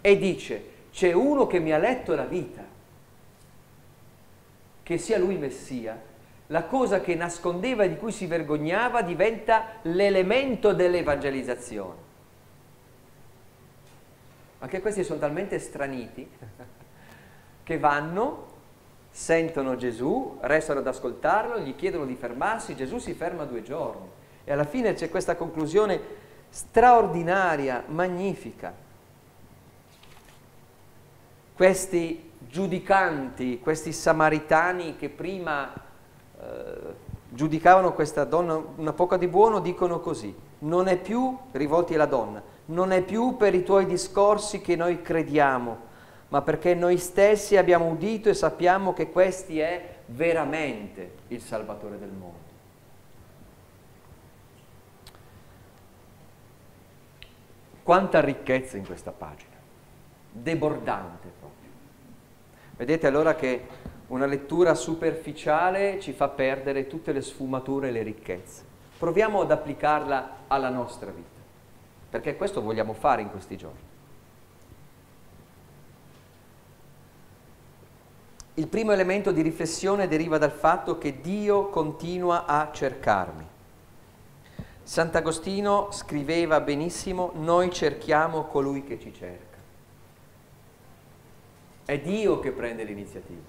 [0.00, 2.64] e dice c'è uno che mi ha letto la vita,
[4.82, 6.07] che sia lui Messia,
[6.48, 12.06] la cosa che nascondeva e di cui si vergognava diventa l'elemento dell'evangelizzazione.
[14.60, 16.28] Anche questi sono talmente straniti
[17.62, 18.46] che vanno,
[19.10, 24.08] sentono Gesù, restano ad ascoltarlo, gli chiedono di fermarsi, Gesù si ferma due giorni
[24.44, 26.00] e alla fine c'è questa conclusione
[26.48, 28.72] straordinaria, magnifica.
[31.54, 35.86] Questi giudicanti, questi samaritani che prima
[37.28, 42.42] giudicavano questa donna una poca di buono, dicono così, non è più, rivolti alla donna,
[42.66, 45.86] non è più per i tuoi discorsi che noi crediamo,
[46.28, 52.10] ma perché noi stessi abbiamo udito e sappiamo che questi è veramente il Salvatore del
[52.10, 52.46] mondo.
[57.82, 59.56] Quanta ricchezza in questa pagina,
[60.30, 61.70] debordante proprio.
[62.76, 63.66] Vedete allora che
[64.08, 68.64] una lettura superficiale ci fa perdere tutte le sfumature e le ricchezze.
[68.98, 71.40] Proviamo ad applicarla alla nostra vita,
[72.10, 73.86] perché questo vogliamo fare in questi giorni.
[78.54, 83.46] Il primo elemento di riflessione deriva dal fatto che Dio continua a cercarmi.
[84.82, 89.58] Sant'Agostino scriveva benissimo, noi cerchiamo colui che ci cerca.
[91.84, 93.47] È Dio che prende l'iniziativa.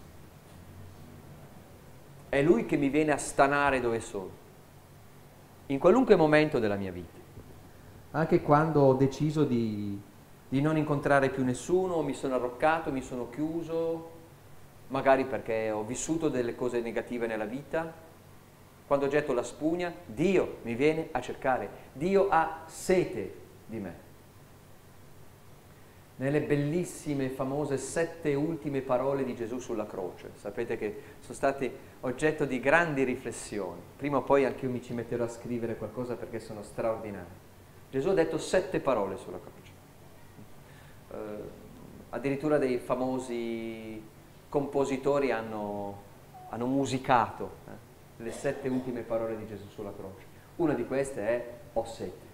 [2.30, 4.30] È Lui che mi viene a stanare dove sono,
[5.68, 7.18] in qualunque momento della mia vita.
[8.12, 10.00] Anche quando ho deciso di,
[10.48, 14.12] di non incontrare più nessuno, mi sono arroccato, mi sono chiuso,
[14.88, 17.92] magari perché ho vissuto delle cose negative nella vita,
[18.88, 24.08] quando getto la spugna, Dio mi viene a cercare, Dio ha sete di me
[26.20, 30.32] nelle bellissime, famose sette ultime parole di Gesù sulla croce.
[30.36, 33.80] Sapete che sono state oggetto di grandi riflessioni.
[33.96, 37.48] Prima o poi anche io mi ci metterò a scrivere qualcosa perché sono straordinarie.
[37.90, 39.58] Gesù ha detto sette parole sulla croce.
[41.12, 41.50] Uh,
[42.10, 44.04] addirittura dei famosi
[44.50, 46.02] compositori hanno,
[46.50, 50.26] hanno musicato eh, le sette ultime parole di Gesù sulla croce.
[50.58, 52.28] Una di queste è ho sete.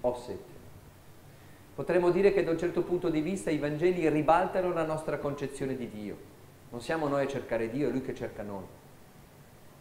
[0.00, 0.51] Ho sete.
[1.74, 5.74] Potremmo dire che da un certo punto di vista i Vangeli ribaltano la nostra concezione
[5.74, 6.16] di Dio.
[6.70, 8.64] Non siamo noi a cercare Dio, è Lui che cerca noi.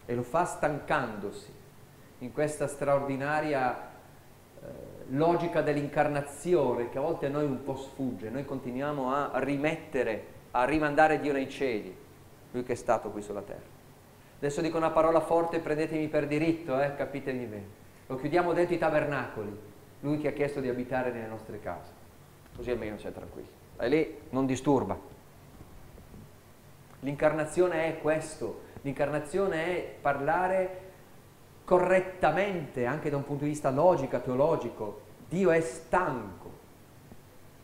[0.05, 1.51] E lo fa stancandosi
[2.19, 4.67] in questa straordinaria eh,
[5.09, 8.29] logica dell'incarnazione che a volte a noi un po' sfugge.
[8.29, 11.95] Noi continuiamo a rimettere, a rimandare Dio nei cieli.
[12.51, 13.79] lui che è stato qui sulla terra.
[14.37, 17.79] Adesso dico una parola forte, prendetemi per diritto, eh, capitemi bene.
[18.07, 19.57] Lo chiudiamo dentro i tabernacoli,
[20.01, 21.89] lui che ha chiesto di abitare nelle nostre case.
[22.55, 23.47] Così almeno sei tranquillo.
[23.77, 24.97] E lì non disturba.
[26.99, 30.89] L'incarnazione è questo, l'incarnazione è parlare
[31.63, 35.01] correttamente, anche da un punto di vista logico, teologico.
[35.27, 36.51] Dio è stanco,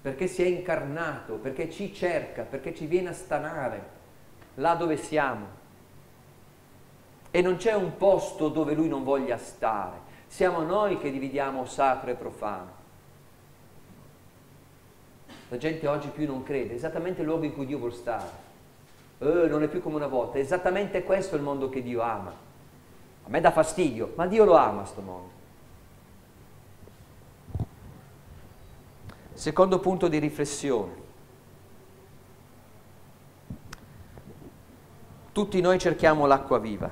[0.01, 3.95] perché si è incarnato, perché ci cerca, perché ci viene a stanare
[4.55, 5.45] là dove siamo.
[7.29, 10.06] E non c'è un posto dove lui non voglia stare.
[10.27, 12.85] Siamo noi che dividiamo sacro e profano.
[15.49, 18.45] La gente oggi più non crede, è esattamente il luogo in cui Dio vuole stare.
[19.19, 22.31] Eh, non è più come una volta, è esattamente questo il mondo che Dio ama.
[23.23, 25.35] A me dà fastidio, ma Dio lo ama sto mondo.
[29.33, 31.05] Secondo punto di riflessione.
[35.31, 36.89] Tutti noi cerchiamo l'acqua viva,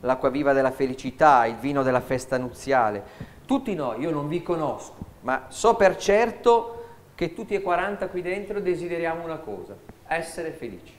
[0.00, 3.02] l'acqua viva della felicità, il vino della festa nuziale.
[3.46, 6.76] Tutti noi, io non vi conosco, ma so per certo
[7.14, 9.76] che tutti e 40 qui dentro desideriamo una cosa,
[10.06, 10.94] essere felici.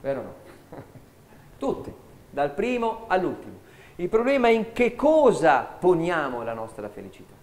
[0.00, 0.34] Vero o no?
[1.58, 1.92] tutti,
[2.30, 3.60] dal primo all'ultimo.
[3.96, 7.34] Il problema è in che cosa poniamo la nostra felicità.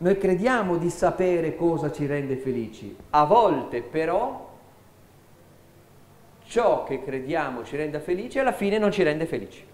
[0.00, 4.47] Noi crediamo di sapere cosa ci rende felici, a volte però
[6.48, 9.64] ciò che crediamo ci renda felici alla fine non ci rende felici.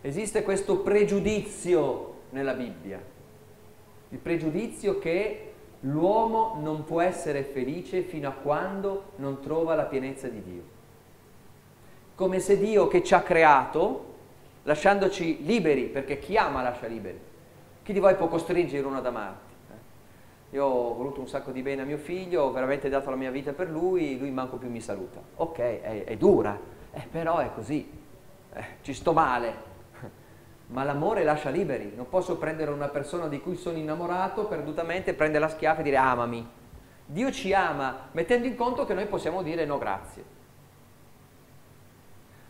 [0.00, 3.00] Esiste questo pregiudizio nella Bibbia,
[4.10, 10.28] il pregiudizio che l'uomo non può essere felice fino a quando non trova la pienezza
[10.28, 10.76] di Dio.
[12.14, 14.14] Come se Dio che ci ha creato,
[14.64, 17.18] lasciandoci liberi, perché chi ama lascia liberi,
[17.82, 19.47] chi di voi può costringere uno ad amarti?
[20.50, 23.30] Io ho voluto un sacco di bene a mio figlio, ho veramente dato la mia
[23.30, 25.20] vita per lui, lui manco più mi saluta.
[25.36, 26.58] Ok, è, è dura,
[26.90, 27.90] eh, però è così,
[28.54, 29.66] eh, ci sto male.
[30.68, 35.44] Ma l'amore lascia liberi, non posso prendere una persona di cui sono innamorato perdutamente, prendere
[35.44, 36.48] la schiaffa e dire amami.
[37.04, 40.36] Dio ci ama mettendo in conto che noi possiamo dire no grazie.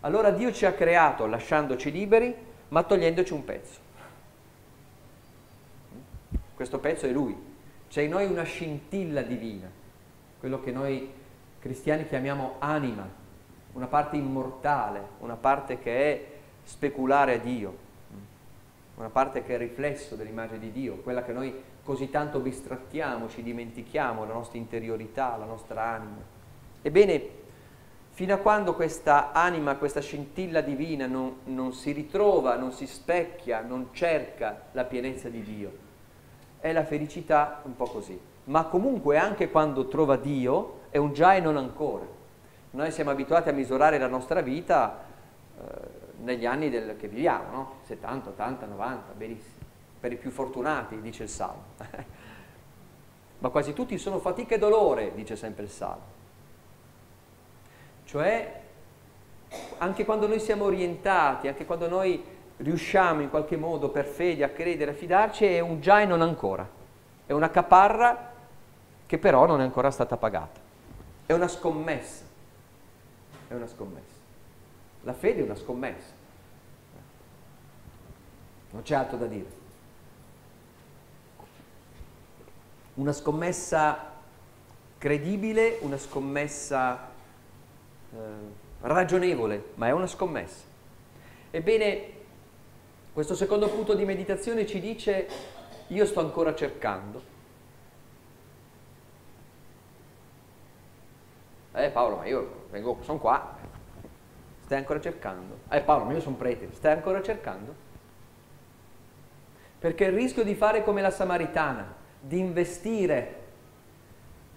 [0.00, 2.32] Allora Dio ci ha creato lasciandoci liberi,
[2.68, 3.80] ma togliendoci un pezzo.
[6.54, 7.47] Questo pezzo è Lui.
[7.88, 9.68] C'è in noi una scintilla divina,
[10.38, 11.10] quello che noi
[11.58, 13.08] cristiani chiamiamo anima,
[13.72, 16.26] una parte immortale, una parte che è
[16.64, 17.86] speculare a Dio,
[18.96, 23.42] una parte che è riflesso dell'immagine di Dio, quella che noi così tanto bistrattiamo, ci
[23.42, 26.20] dimentichiamo, la nostra interiorità, la nostra anima.
[26.82, 27.28] Ebbene,
[28.10, 33.62] fino a quando questa anima, questa scintilla divina non, non si ritrova, non si specchia,
[33.62, 35.86] non cerca la pienezza di Dio,
[36.60, 38.18] è la felicità un po' così.
[38.44, 42.06] Ma comunque anche quando trova Dio è un già e non ancora.
[42.70, 45.04] Noi siamo abituati a misurare la nostra vita
[45.58, 45.62] eh,
[46.22, 47.72] negli anni del, che viviamo, no?
[47.84, 49.56] 70, 80, 90, benissimo.
[50.00, 51.62] Per i più fortunati, dice il Salmo.
[53.40, 56.16] Ma quasi tutti sono fatica e dolore, dice sempre il Salmo.
[58.04, 58.62] Cioè,
[59.78, 62.22] anche quando noi siamo orientati, anche quando noi
[62.58, 66.22] riusciamo in qualche modo per fede a credere, a fidarci, è un già e non
[66.22, 66.68] ancora.
[67.26, 68.32] È una caparra
[69.06, 70.60] che però non è ancora stata pagata.
[71.26, 72.24] È una scommessa.
[73.48, 74.16] È una scommessa.
[75.02, 76.12] La fede è una scommessa.
[78.70, 79.56] Non c'è altro da dire.
[82.94, 84.12] Una scommessa
[84.98, 87.08] credibile, una scommessa
[88.12, 88.16] eh,
[88.80, 90.64] ragionevole, ma è una scommessa.
[91.50, 92.17] Ebbene,
[93.18, 95.26] questo secondo punto di meditazione ci dice
[95.88, 97.20] io sto ancora cercando.
[101.72, 103.56] Eh Paolo, ma io vengo, sono qua,
[104.66, 105.58] stai ancora cercando.
[105.68, 107.74] Eh Paolo, ma io sono prete, stai ancora cercando?
[109.80, 113.34] Perché il rischio di fare come la Samaritana, di investire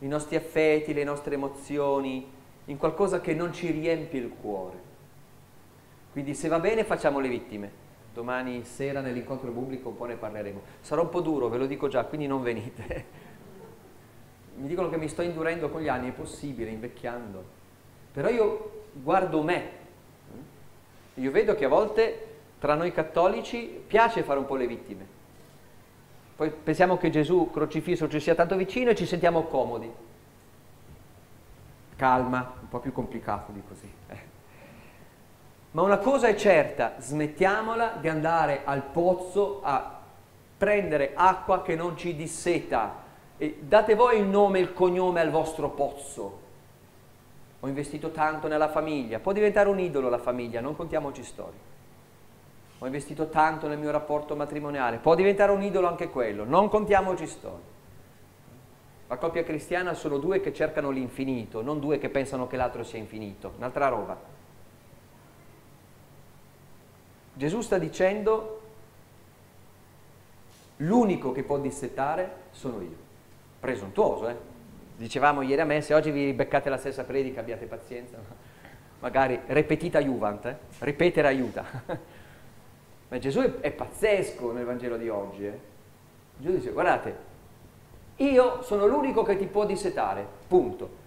[0.01, 2.31] i nostri affetti, le nostre emozioni
[2.65, 4.77] in qualcosa che non ci riempie il cuore.
[6.11, 7.80] Quindi se va bene facciamo le vittime,
[8.13, 10.61] domani sera nell'incontro pubblico un po' ne parleremo.
[10.81, 13.05] Sarà un po' duro, ve lo dico già, quindi non venite.
[14.55, 17.43] mi dicono che mi sto indurendo con gli anni, è possibile, invecchiando.
[18.13, 19.79] Però io guardo me.
[21.15, 22.27] Io vedo che a volte
[22.59, 25.19] tra noi cattolici piace fare un po' le vittime.
[26.35, 29.91] Poi pensiamo che Gesù crocifisso ci sia tanto vicino e ci sentiamo comodi.
[31.95, 33.91] Calma, un po' più complicato di così.
[34.07, 34.19] Eh.
[35.71, 39.99] Ma una cosa è certa, smettiamola di andare al pozzo a
[40.57, 42.95] prendere acqua che non ci disseta
[43.37, 46.39] e date voi il nome e il cognome al vostro pozzo.
[47.61, 51.69] Ho investito tanto nella famiglia, può diventare un idolo la famiglia, non contiamoci storie.
[52.79, 57.25] Ho investito tanto nel mio rapporto matrimoniale, può diventare un idolo anche quello, non contiamoci
[57.27, 57.69] storie.
[59.07, 62.99] La coppia cristiana sono due che cercano l'infinito, non due che pensano che l'altro sia
[62.99, 64.40] infinito, un'altra roba.
[67.33, 68.61] Gesù sta dicendo,
[70.77, 73.09] l'unico che può dissettare sono io.
[73.59, 74.35] Presuntuoso, eh?
[74.97, 78.17] Dicevamo ieri a me, se oggi vi beccate la stessa predica abbiate pazienza,
[78.99, 80.57] magari ripetita Juvent, eh?
[80.79, 81.65] ripetere aiuta.
[83.09, 85.45] Ma Gesù è, è, pazzesco nel Vangelo di oggi.
[85.45, 85.59] Eh?
[86.37, 87.15] Gesù dice, guardate,
[88.17, 90.99] io sono l'unico che ti può dissetare, punto.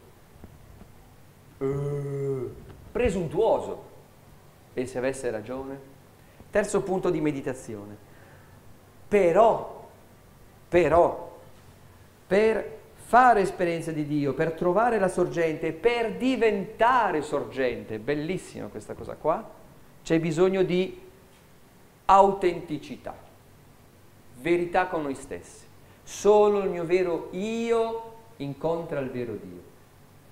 [1.59, 2.53] Uh,
[2.91, 3.93] presuntuoso.
[4.75, 5.93] Se avesse ragione?
[6.55, 7.97] Terzo punto di meditazione.
[9.09, 9.89] Però,
[10.69, 11.37] però,
[12.29, 19.17] per fare esperienza di Dio, per trovare la sorgente, per diventare sorgente, bellissima questa cosa
[19.17, 19.51] qua,
[20.05, 20.97] c'è bisogno di
[22.05, 23.17] autenticità,
[24.41, 25.67] verità con noi stessi.
[26.05, 29.63] Solo il mio vero io incontra il vero Dio.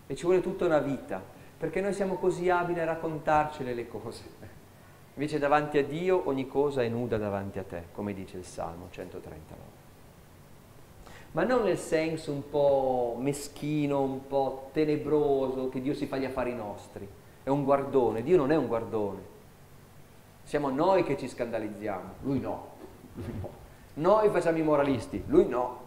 [0.07, 1.21] E ci vuole tutta una vita,
[1.59, 4.42] perché noi siamo così abili a raccontarcele le cose.
[5.15, 8.89] Invece davanti a Dio ogni cosa è nuda davanti a te, come dice il Salmo
[8.91, 9.81] 139.
[11.33, 16.25] Ma non nel senso un po' meschino, un po' tenebroso, che Dio si fa gli
[16.25, 17.09] affari nostri.
[17.43, 19.21] È un guardone, Dio non è un guardone.
[20.45, 22.71] Siamo noi che ci scandalizziamo, lui no.
[23.95, 25.81] Noi facciamo i moralisti, lui no.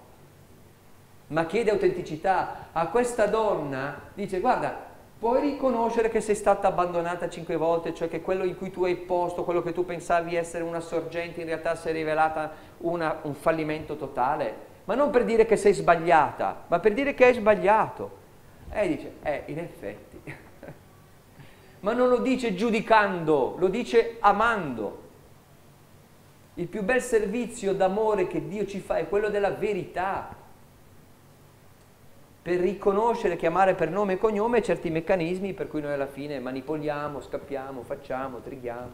[1.27, 2.67] Ma chiede autenticità.
[2.71, 4.84] A questa donna dice, guarda,
[5.17, 8.95] puoi riconoscere che sei stata abbandonata cinque volte, cioè che quello in cui tu hai
[8.95, 13.33] posto, quello che tu pensavi essere una sorgente, in realtà si è rivelata una, un
[13.33, 14.73] fallimento totale.
[14.85, 18.23] Ma non per dire che sei sbagliata, ma per dire che hai sbagliato.
[18.71, 20.21] E dice, eh, in effetti.
[21.79, 25.03] ma non lo dice giudicando, lo dice amando.
[26.55, 30.43] Il più bel servizio d'amore che Dio ci fa è quello della verità.
[32.45, 37.19] Per riconoscere, chiamare per nome e cognome certi meccanismi per cui noi alla fine manipoliamo,
[37.19, 38.91] scappiamo, facciamo, trighiamo.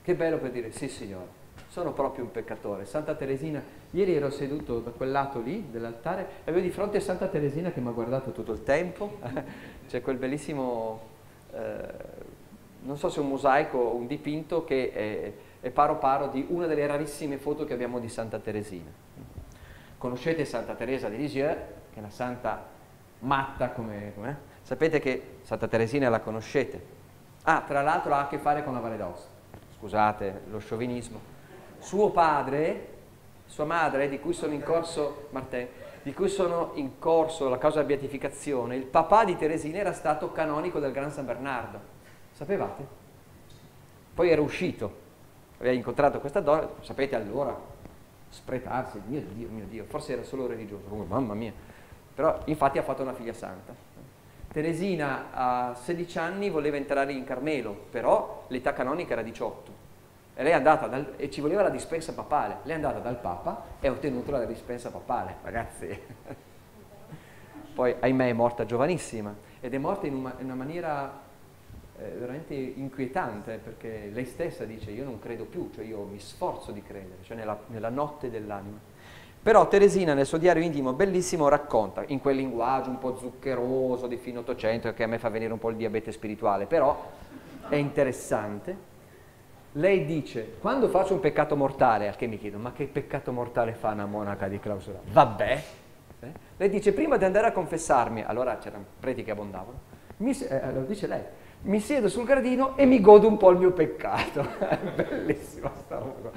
[0.00, 1.26] Che bello per dire sì signore,
[1.66, 2.84] sono proprio un peccatore.
[2.84, 3.60] Santa Teresina,
[3.90, 7.80] ieri ero seduto da quel lato lì dell'altare e avevo di fronte Santa Teresina che
[7.80, 9.18] mi ha guardato tutto il tempo.
[9.88, 11.00] C'è quel bellissimo,
[11.52, 11.88] eh,
[12.82, 16.46] non so se è un mosaico o un dipinto che è, e paro paro di
[16.48, 19.05] una delle rarissime foto che abbiamo di Santa Teresina.
[19.98, 21.54] Conoscete Santa Teresa di Lisieux,
[21.90, 22.64] che è una santa
[23.20, 24.12] matta come...
[24.14, 26.94] come Sapete che Santa Teresina la conoscete.
[27.44, 29.28] Ah, tra l'altro ha a che fare con la Valle d'Aosta.
[29.78, 31.20] Scusate lo sciovinismo.
[31.78, 32.88] Suo padre,
[33.46, 35.68] sua madre, di cui sono in corso, Martin,
[36.02, 40.32] di cui sono in corso la causa di beatificazione, il papà di Teresina era stato
[40.32, 41.78] canonico del Gran San Bernardo.
[42.32, 42.86] Sapevate?
[44.14, 45.04] Poi era uscito
[45.58, 47.56] aveva incontrato questa donna, sapete allora,
[48.28, 51.52] spretarsi, mio Dio, mio Dio, forse era solo religioso, oh, mamma mia,
[52.14, 53.74] però infatti ha fatto una figlia santa.
[54.48, 59.84] Teresina a 16 anni voleva entrare in Carmelo, però l'età canonica era 18
[60.38, 63.16] e lei è andata dal, e ci voleva la dispensa papale, lei è andata dal
[63.16, 65.98] Papa e ha ottenuto la dispensa papale, ragazzi.
[67.74, 71.24] Poi ahimè è morta giovanissima ed è morta in una, in una maniera
[71.98, 76.72] eh, veramente inquietante perché lei stessa dice io non credo più, cioè io mi sforzo
[76.72, 78.78] di credere, cioè nella, nella notte dell'anima.
[79.42, 84.16] Però Teresina nel suo diario intimo bellissimo racconta in quel linguaggio un po' zuccheroso di
[84.16, 87.10] fine Ottocento che a me fa venire un po' il diabete spirituale, però
[87.68, 88.94] è interessante.
[89.72, 93.74] Lei dice, quando faccio un peccato mortale, al che mi chiedo, ma che peccato mortale
[93.74, 95.00] fa una monaca di clausura?
[95.12, 95.62] Vabbè.
[96.20, 96.32] Eh?
[96.56, 99.78] Lei dice, prima di andare a confessarmi, allora c'erano preti che abbondavano,
[100.18, 101.22] mi, eh, lo dice lei,
[101.62, 104.46] mi siedo sul gradino e mi godo un po' il mio peccato.
[104.94, 106.30] Bellissima sta roba.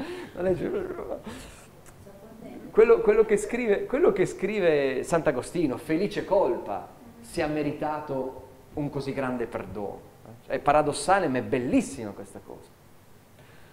[2.72, 6.88] Quello, quello, che scrive, quello che scrive Sant'Agostino, felice colpa,
[7.22, 10.08] si è meritato un così grande perdono.
[10.46, 12.78] È paradossale, ma è bellissima questa cosa.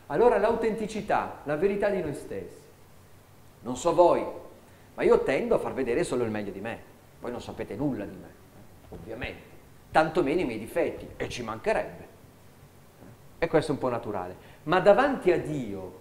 [0.08, 2.64] Allora l'autenticità, la verità di noi stessi.
[3.62, 4.24] Non so voi,
[4.94, 6.94] ma io tendo a far vedere solo il meglio di me.
[7.20, 8.28] Voi non sapete nulla di me,
[8.90, 9.45] ovviamente
[9.96, 12.06] tantomeno i miei difetti, e ci mancherebbe.
[13.38, 14.36] E questo è un po' naturale.
[14.64, 16.00] Ma davanti a Dio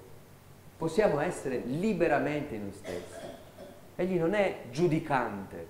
[0.77, 3.25] possiamo essere liberamente noi stessi.
[3.95, 5.67] Egli non è giudicante,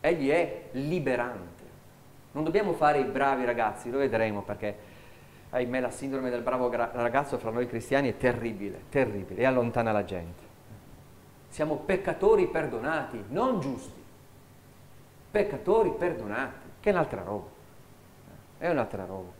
[0.00, 1.62] egli è liberante.
[2.32, 4.76] Non dobbiamo fare i bravi ragazzi, lo vedremo perché,
[5.50, 10.04] ahimè, la sindrome del bravo ragazzo fra noi cristiani è terribile, terribile, e allontana la
[10.04, 10.42] gente.
[11.48, 14.02] Siamo peccatori perdonati, non giusti.
[15.30, 17.48] Peccatori perdonati, che è un'altra roba.
[18.58, 19.30] È un'altra roba.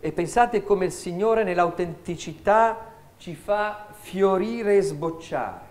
[0.00, 5.70] E pensate come il Signore nell'autenticità ci fa fiorire e sbocciare.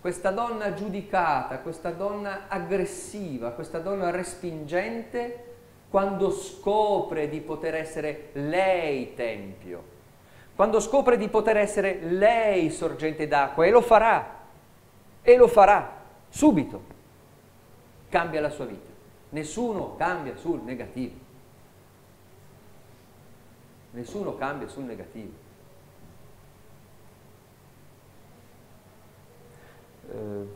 [0.00, 5.50] Questa donna giudicata, questa donna aggressiva, questa donna respingente,
[5.88, 9.84] quando scopre di poter essere lei tempio,
[10.56, 14.40] quando scopre di poter essere lei sorgente d'acqua, e lo farà,
[15.22, 16.82] e lo farà, subito,
[18.12, 18.90] cambia la sua vita.
[19.30, 21.14] Nessuno cambia sul negativo.
[23.92, 25.32] Nessuno cambia sul negativo.
[30.10, 30.46] Eh,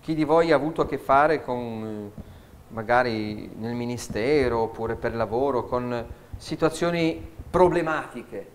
[0.00, 2.20] chi di voi ha avuto a che fare con, eh,
[2.68, 6.06] magari nel ministero oppure per lavoro, con
[6.36, 8.50] situazioni problematiche,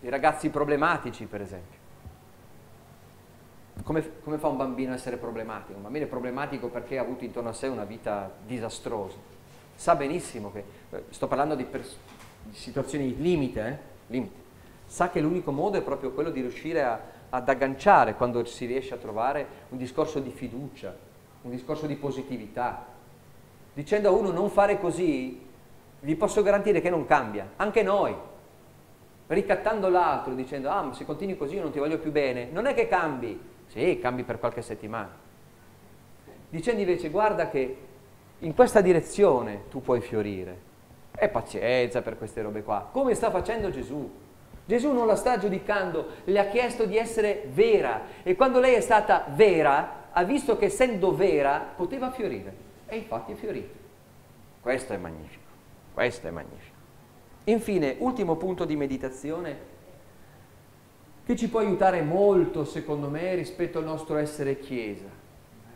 [0.00, 1.75] i ragazzi problematici per esempio.
[3.82, 5.76] Come, come, fa un bambino a essere problematico?
[5.76, 9.16] Un bambino è problematico perché ha avuto intorno a sé una vita disastrosa.
[9.74, 13.76] Sa benissimo che, eh, sto parlando di, di situazioni limite, eh?
[14.08, 14.34] limite,
[14.86, 17.00] sa che l'unico modo è proprio quello di riuscire a,
[17.30, 20.96] ad agganciare quando si riesce a trovare un discorso di fiducia,
[21.42, 22.86] un discorso di positività.
[23.74, 25.44] Dicendo a uno non fare così,
[26.00, 28.14] vi posso garantire che non cambia, anche noi
[29.28, 32.66] ricattando l'altro dicendo ah ma se continui così io non ti voglio più bene, non
[32.66, 35.14] è che cambi, sì cambi per qualche settimana,
[36.48, 37.76] dicendo invece guarda che
[38.40, 40.66] in questa direzione tu puoi fiorire,
[41.18, 44.24] e pazienza per queste robe qua, come sta facendo Gesù.
[44.66, 48.02] Gesù non la sta giudicando, le ha chiesto di essere vera.
[48.22, 52.64] E quando lei è stata vera ha visto che essendo vera poteva fiorire.
[52.86, 53.74] E infatti è fiorito.
[54.60, 55.44] Questo è magnifico,
[55.94, 56.74] questo è magnifico.
[57.44, 59.74] Infine, ultimo punto di meditazione
[61.26, 65.08] che ci può aiutare molto, secondo me, rispetto al nostro essere Chiesa,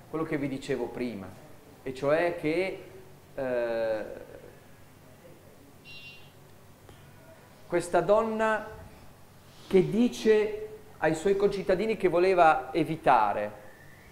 [0.09, 1.27] quello che vi dicevo prima,
[1.83, 2.83] e cioè che
[3.35, 4.05] eh,
[7.67, 8.65] questa donna
[9.67, 13.53] che dice ai suoi concittadini che voleva evitare,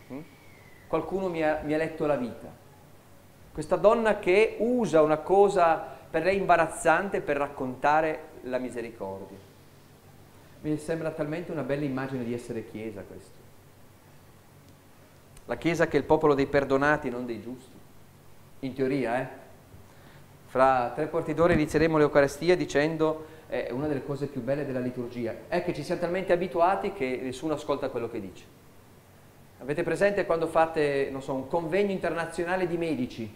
[0.09, 0.21] hm?
[0.89, 2.53] qualcuno mi ha, mi ha letto la vita,
[3.53, 5.77] questa donna che usa una cosa
[6.11, 9.48] per lei imbarazzante per raccontare la misericordia.
[10.61, 13.37] Mi sembra talmente una bella immagine di essere Chiesa questo.
[15.47, 17.77] La Chiesa che è il popolo dei perdonati, non dei giusti.
[18.61, 19.29] In teoria, eh?
[20.47, 25.35] Fra tre quarti d'ora inizieremo l'Eucarestia dicendo è una delle cose più belle della liturgia,
[25.49, 28.45] è che ci siamo talmente abituati che nessuno ascolta quello che dice.
[29.61, 33.31] Avete presente quando fate, non so, un convegno internazionale di medici?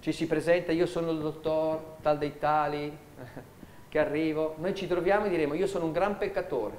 [0.00, 2.90] ci si presenta, io sono il dottor tal dei tali,
[3.90, 6.76] che arrivo, noi ci troviamo e diremo io sono un gran peccatore,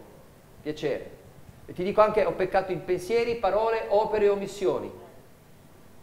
[0.62, 1.20] piacere.
[1.66, 4.90] E ti dico anche ho peccato in pensieri, parole, opere e omissioni.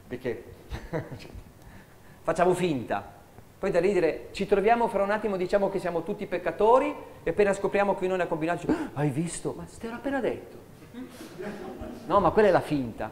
[0.07, 0.45] Perché
[2.23, 3.17] facciamo finta.
[3.59, 7.55] Poi da ridere, ci troviamo fra un attimo, diciamo che siamo tutti peccatori e appena
[7.55, 9.55] scopriamo che uno ne ha combinato, diciamo, hai visto?
[9.57, 10.57] Ma te l'ho appena detto.
[12.07, 13.11] No, ma quella è la finta.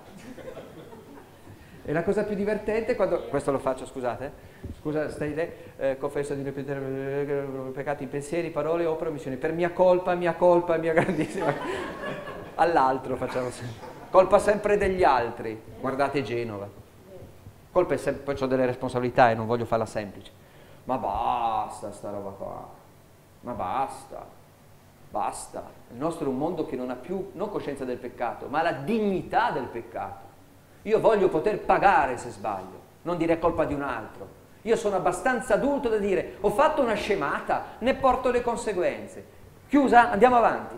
[1.82, 4.45] E la cosa più divertente quando, questo lo faccio, scusate,
[4.78, 9.52] scusa, stai lì, eh, confesso di ripetere eh, peccati in pensieri, parole, opere, missioni, per
[9.52, 11.52] mia colpa, mia colpa, mia grandissima,
[12.56, 16.68] all'altro facciamo sempre, colpa sempre degli altri, guardate Genova,
[17.70, 20.30] colpa è sempre, poi ho delle responsabilità e non voglio farla semplice,
[20.84, 22.68] ma basta sta roba qua,
[23.40, 24.24] ma basta,
[25.10, 28.62] basta, il nostro è un mondo che non ha più, non coscienza del peccato, ma
[28.62, 30.24] la dignità del peccato.
[30.82, 34.35] Io voglio poter pagare se sbaglio, non dire colpa di un altro.
[34.66, 39.24] Io sono abbastanza adulto da dire ho fatto una scemata, ne porto le conseguenze.
[39.68, 40.74] Chiusa, andiamo avanti.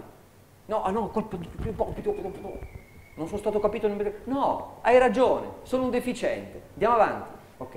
[0.67, 1.49] No, ah no, colpa di
[3.15, 3.89] non sono stato capito.
[4.25, 6.63] No, hai ragione, sono un deficiente.
[6.73, 7.29] Andiamo avanti.
[7.57, 7.77] Ok.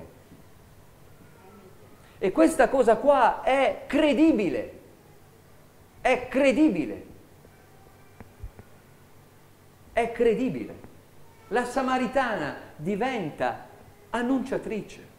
[2.20, 4.80] E questa cosa qua è credibile.
[6.02, 7.06] È credibile.
[9.94, 10.90] È credibile
[11.52, 13.68] la Samaritana diventa
[14.10, 15.10] annunciatrice.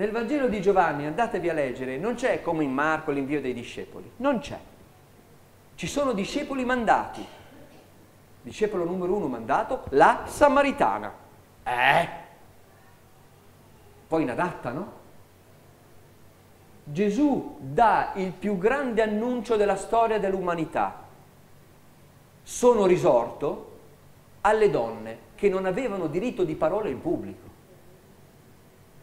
[0.00, 4.10] Nel Vangelo di Giovanni, andatevi a leggere, non c'è come in Marco l'invio dei discepoli,
[4.16, 4.58] non c'è.
[5.74, 7.22] Ci sono discepoli mandati.
[8.40, 11.12] Discepolo numero uno mandato, la Samaritana.
[11.64, 12.08] Eh?
[14.08, 14.92] Poi inadatta, no?
[16.82, 21.04] Gesù dà il più grande annuncio della storia dell'umanità.
[22.42, 23.78] Sono risorto
[24.40, 27.49] alle donne che non avevano diritto di parola in pubblico.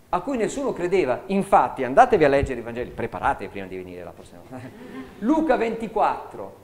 [0.10, 1.22] A cui nessuno credeva.
[1.28, 4.68] Infatti, andatevi a leggere i Vangeli, preparate prima di venire la prossima volta.
[5.20, 6.55] Luca 24,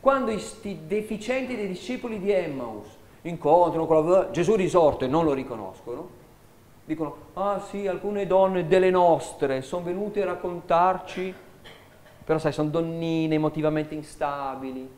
[0.00, 0.40] quando i
[0.86, 2.86] deficienti dei discepoli di Emmaus
[3.22, 4.30] incontrano la...
[4.30, 6.08] Gesù risorto e non lo riconoscono,
[6.84, 11.34] dicono, ah sì, alcune donne delle nostre sono venute a raccontarci,
[12.24, 14.96] però sai, sono donnine emotivamente instabili,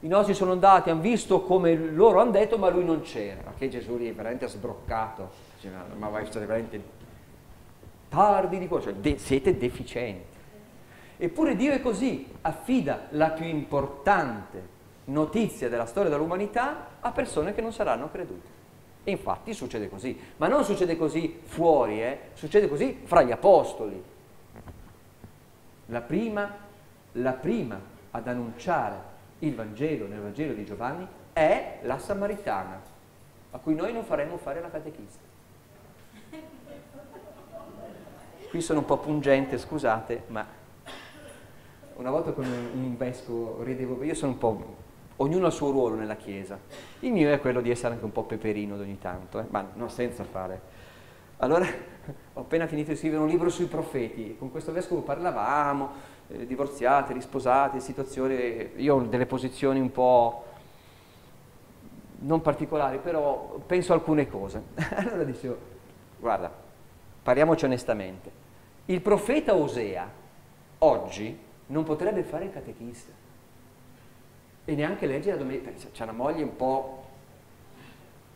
[0.00, 3.68] i nostri sono andati, hanno visto come loro hanno detto, ma lui non c'era, che
[3.68, 5.30] Gesù è veramente sbroccato,
[5.96, 6.82] ma vai, veramente
[8.12, 10.38] tardi di cuore, cioè de- siete deficienti.
[11.16, 17.62] Eppure Dio è così, affida la più importante notizia della storia dell'umanità a persone che
[17.62, 18.60] non saranno credute.
[19.04, 22.18] E infatti succede così, ma non succede così fuori, eh?
[22.34, 24.02] succede così fra gli apostoli.
[25.86, 26.54] La prima,
[27.12, 32.80] la prima ad annunciare il Vangelo nel Vangelo di Giovanni è la Samaritana,
[33.52, 35.31] a cui noi non faremo fare la catechista.
[38.52, 40.44] Qui sono un po' pungente, scusate, ma
[41.94, 44.76] una volta con un vescovo ridevo, io sono un po'
[45.16, 46.58] ognuno ha il suo ruolo nella Chiesa.
[47.00, 49.46] Il mio è quello di essere anche un po' peperino ogni tanto, eh?
[49.48, 50.60] ma non senza fare.
[51.38, 51.64] Allora
[52.34, 55.90] ho appena finito di scrivere un libro sui profeti, con questo vescovo parlavamo,
[56.28, 60.44] eh, divorziati, risposati, situazioni, io ho delle posizioni un po'
[62.18, 64.62] non particolari, però penso alcune cose.
[64.94, 65.56] allora dicevo,
[66.18, 66.62] guarda,
[67.22, 68.30] parliamoci onestamente,
[68.86, 70.08] il profeta Osea
[70.78, 73.12] oggi non potrebbe fare il catechista.
[74.64, 77.04] E neanche leggere la domenica, c'è una moglie un po'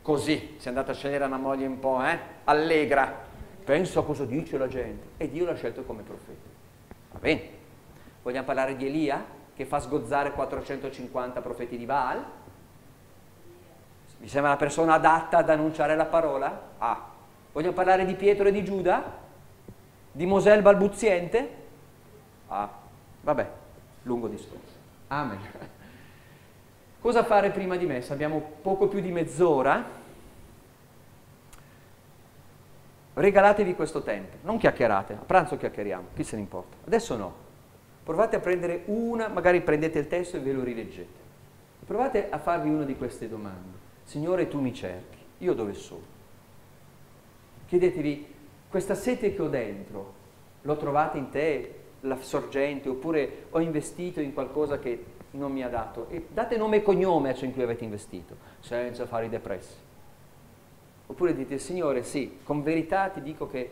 [0.03, 3.25] così, si è andata a scegliere una moglie un po' eh, allegra,
[3.65, 5.09] penso a cosa dice la gente.
[5.17, 6.49] E Dio l'ha scelto come profeta.
[7.13, 7.51] Va bene,
[8.23, 9.25] vogliamo parlare di Elia
[9.55, 12.25] che fa sgozzare 450 profeti di Baal?
[14.19, 16.71] Mi sembra la persona adatta ad annunciare la parola?
[16.79, 17.15] Ah,
[17.57, 19.03] vogliamo parlare di Pietro e di Giuda?
[20.13, 21.49] Di Mosè il balbuziente?
[22.49, 22.71] Ah,
[23.23, 23.51] vabbè,
[24.03, 24.75] lungo discorso.
[25.09, 25.39] Amen.
[27.01, 28.13] Cosa fare prima di messa?
[28.13, 29.83] Abbiamo poco più di mezz'ora.
[33.15, 36.77] Regalatevi questo tempo, non chiacchierate, a pranzo chiacchieriamo, chi se ne importa.
[36.85, 37.35] Adesso no.
[38.05, 41.25] Provate a prendere una, magari prendete il testo e ve lo rileggete.
[41.87, 43.79] Provate a farvi una di queste domande.
[44.05, 46.16] Signore, tu mi cerchi, io dove sono?
[47.67, 48.27] Chiedetevi,
[48.69, 50.15] questa sete che ho dentro,
[50.63, 55.69] l'ho trovata in te, la sorgente, oppure ho investito in qualcosa che non mi ha
[55.69, 56.09] dato.
[56.09, 59.75] E date nome e cognome a ciò in cui avete investito, senza fare i depressi.
[61.09, 63.71] Oppure dite, Signore, sì, con verità ti dico che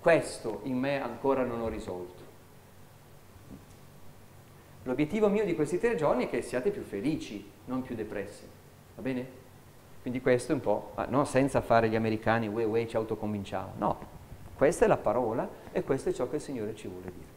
[0.00, 2.24] questo in me ancora non ho risolto.
[4.84, 8.44] L'obiettivo mio di questi tre giorni è che siate più felici, non più depressi.
[8.94, 9.35] Va bene?
[10.06, 13.72] Quindi questo è un po', no, senza fare gli americani, ue ue ci autoconvinciamo.
[13.78, 13.98] No,
[14.54, 17.34] questa è la parola e questo è ciò che il Signore ci vuole dire.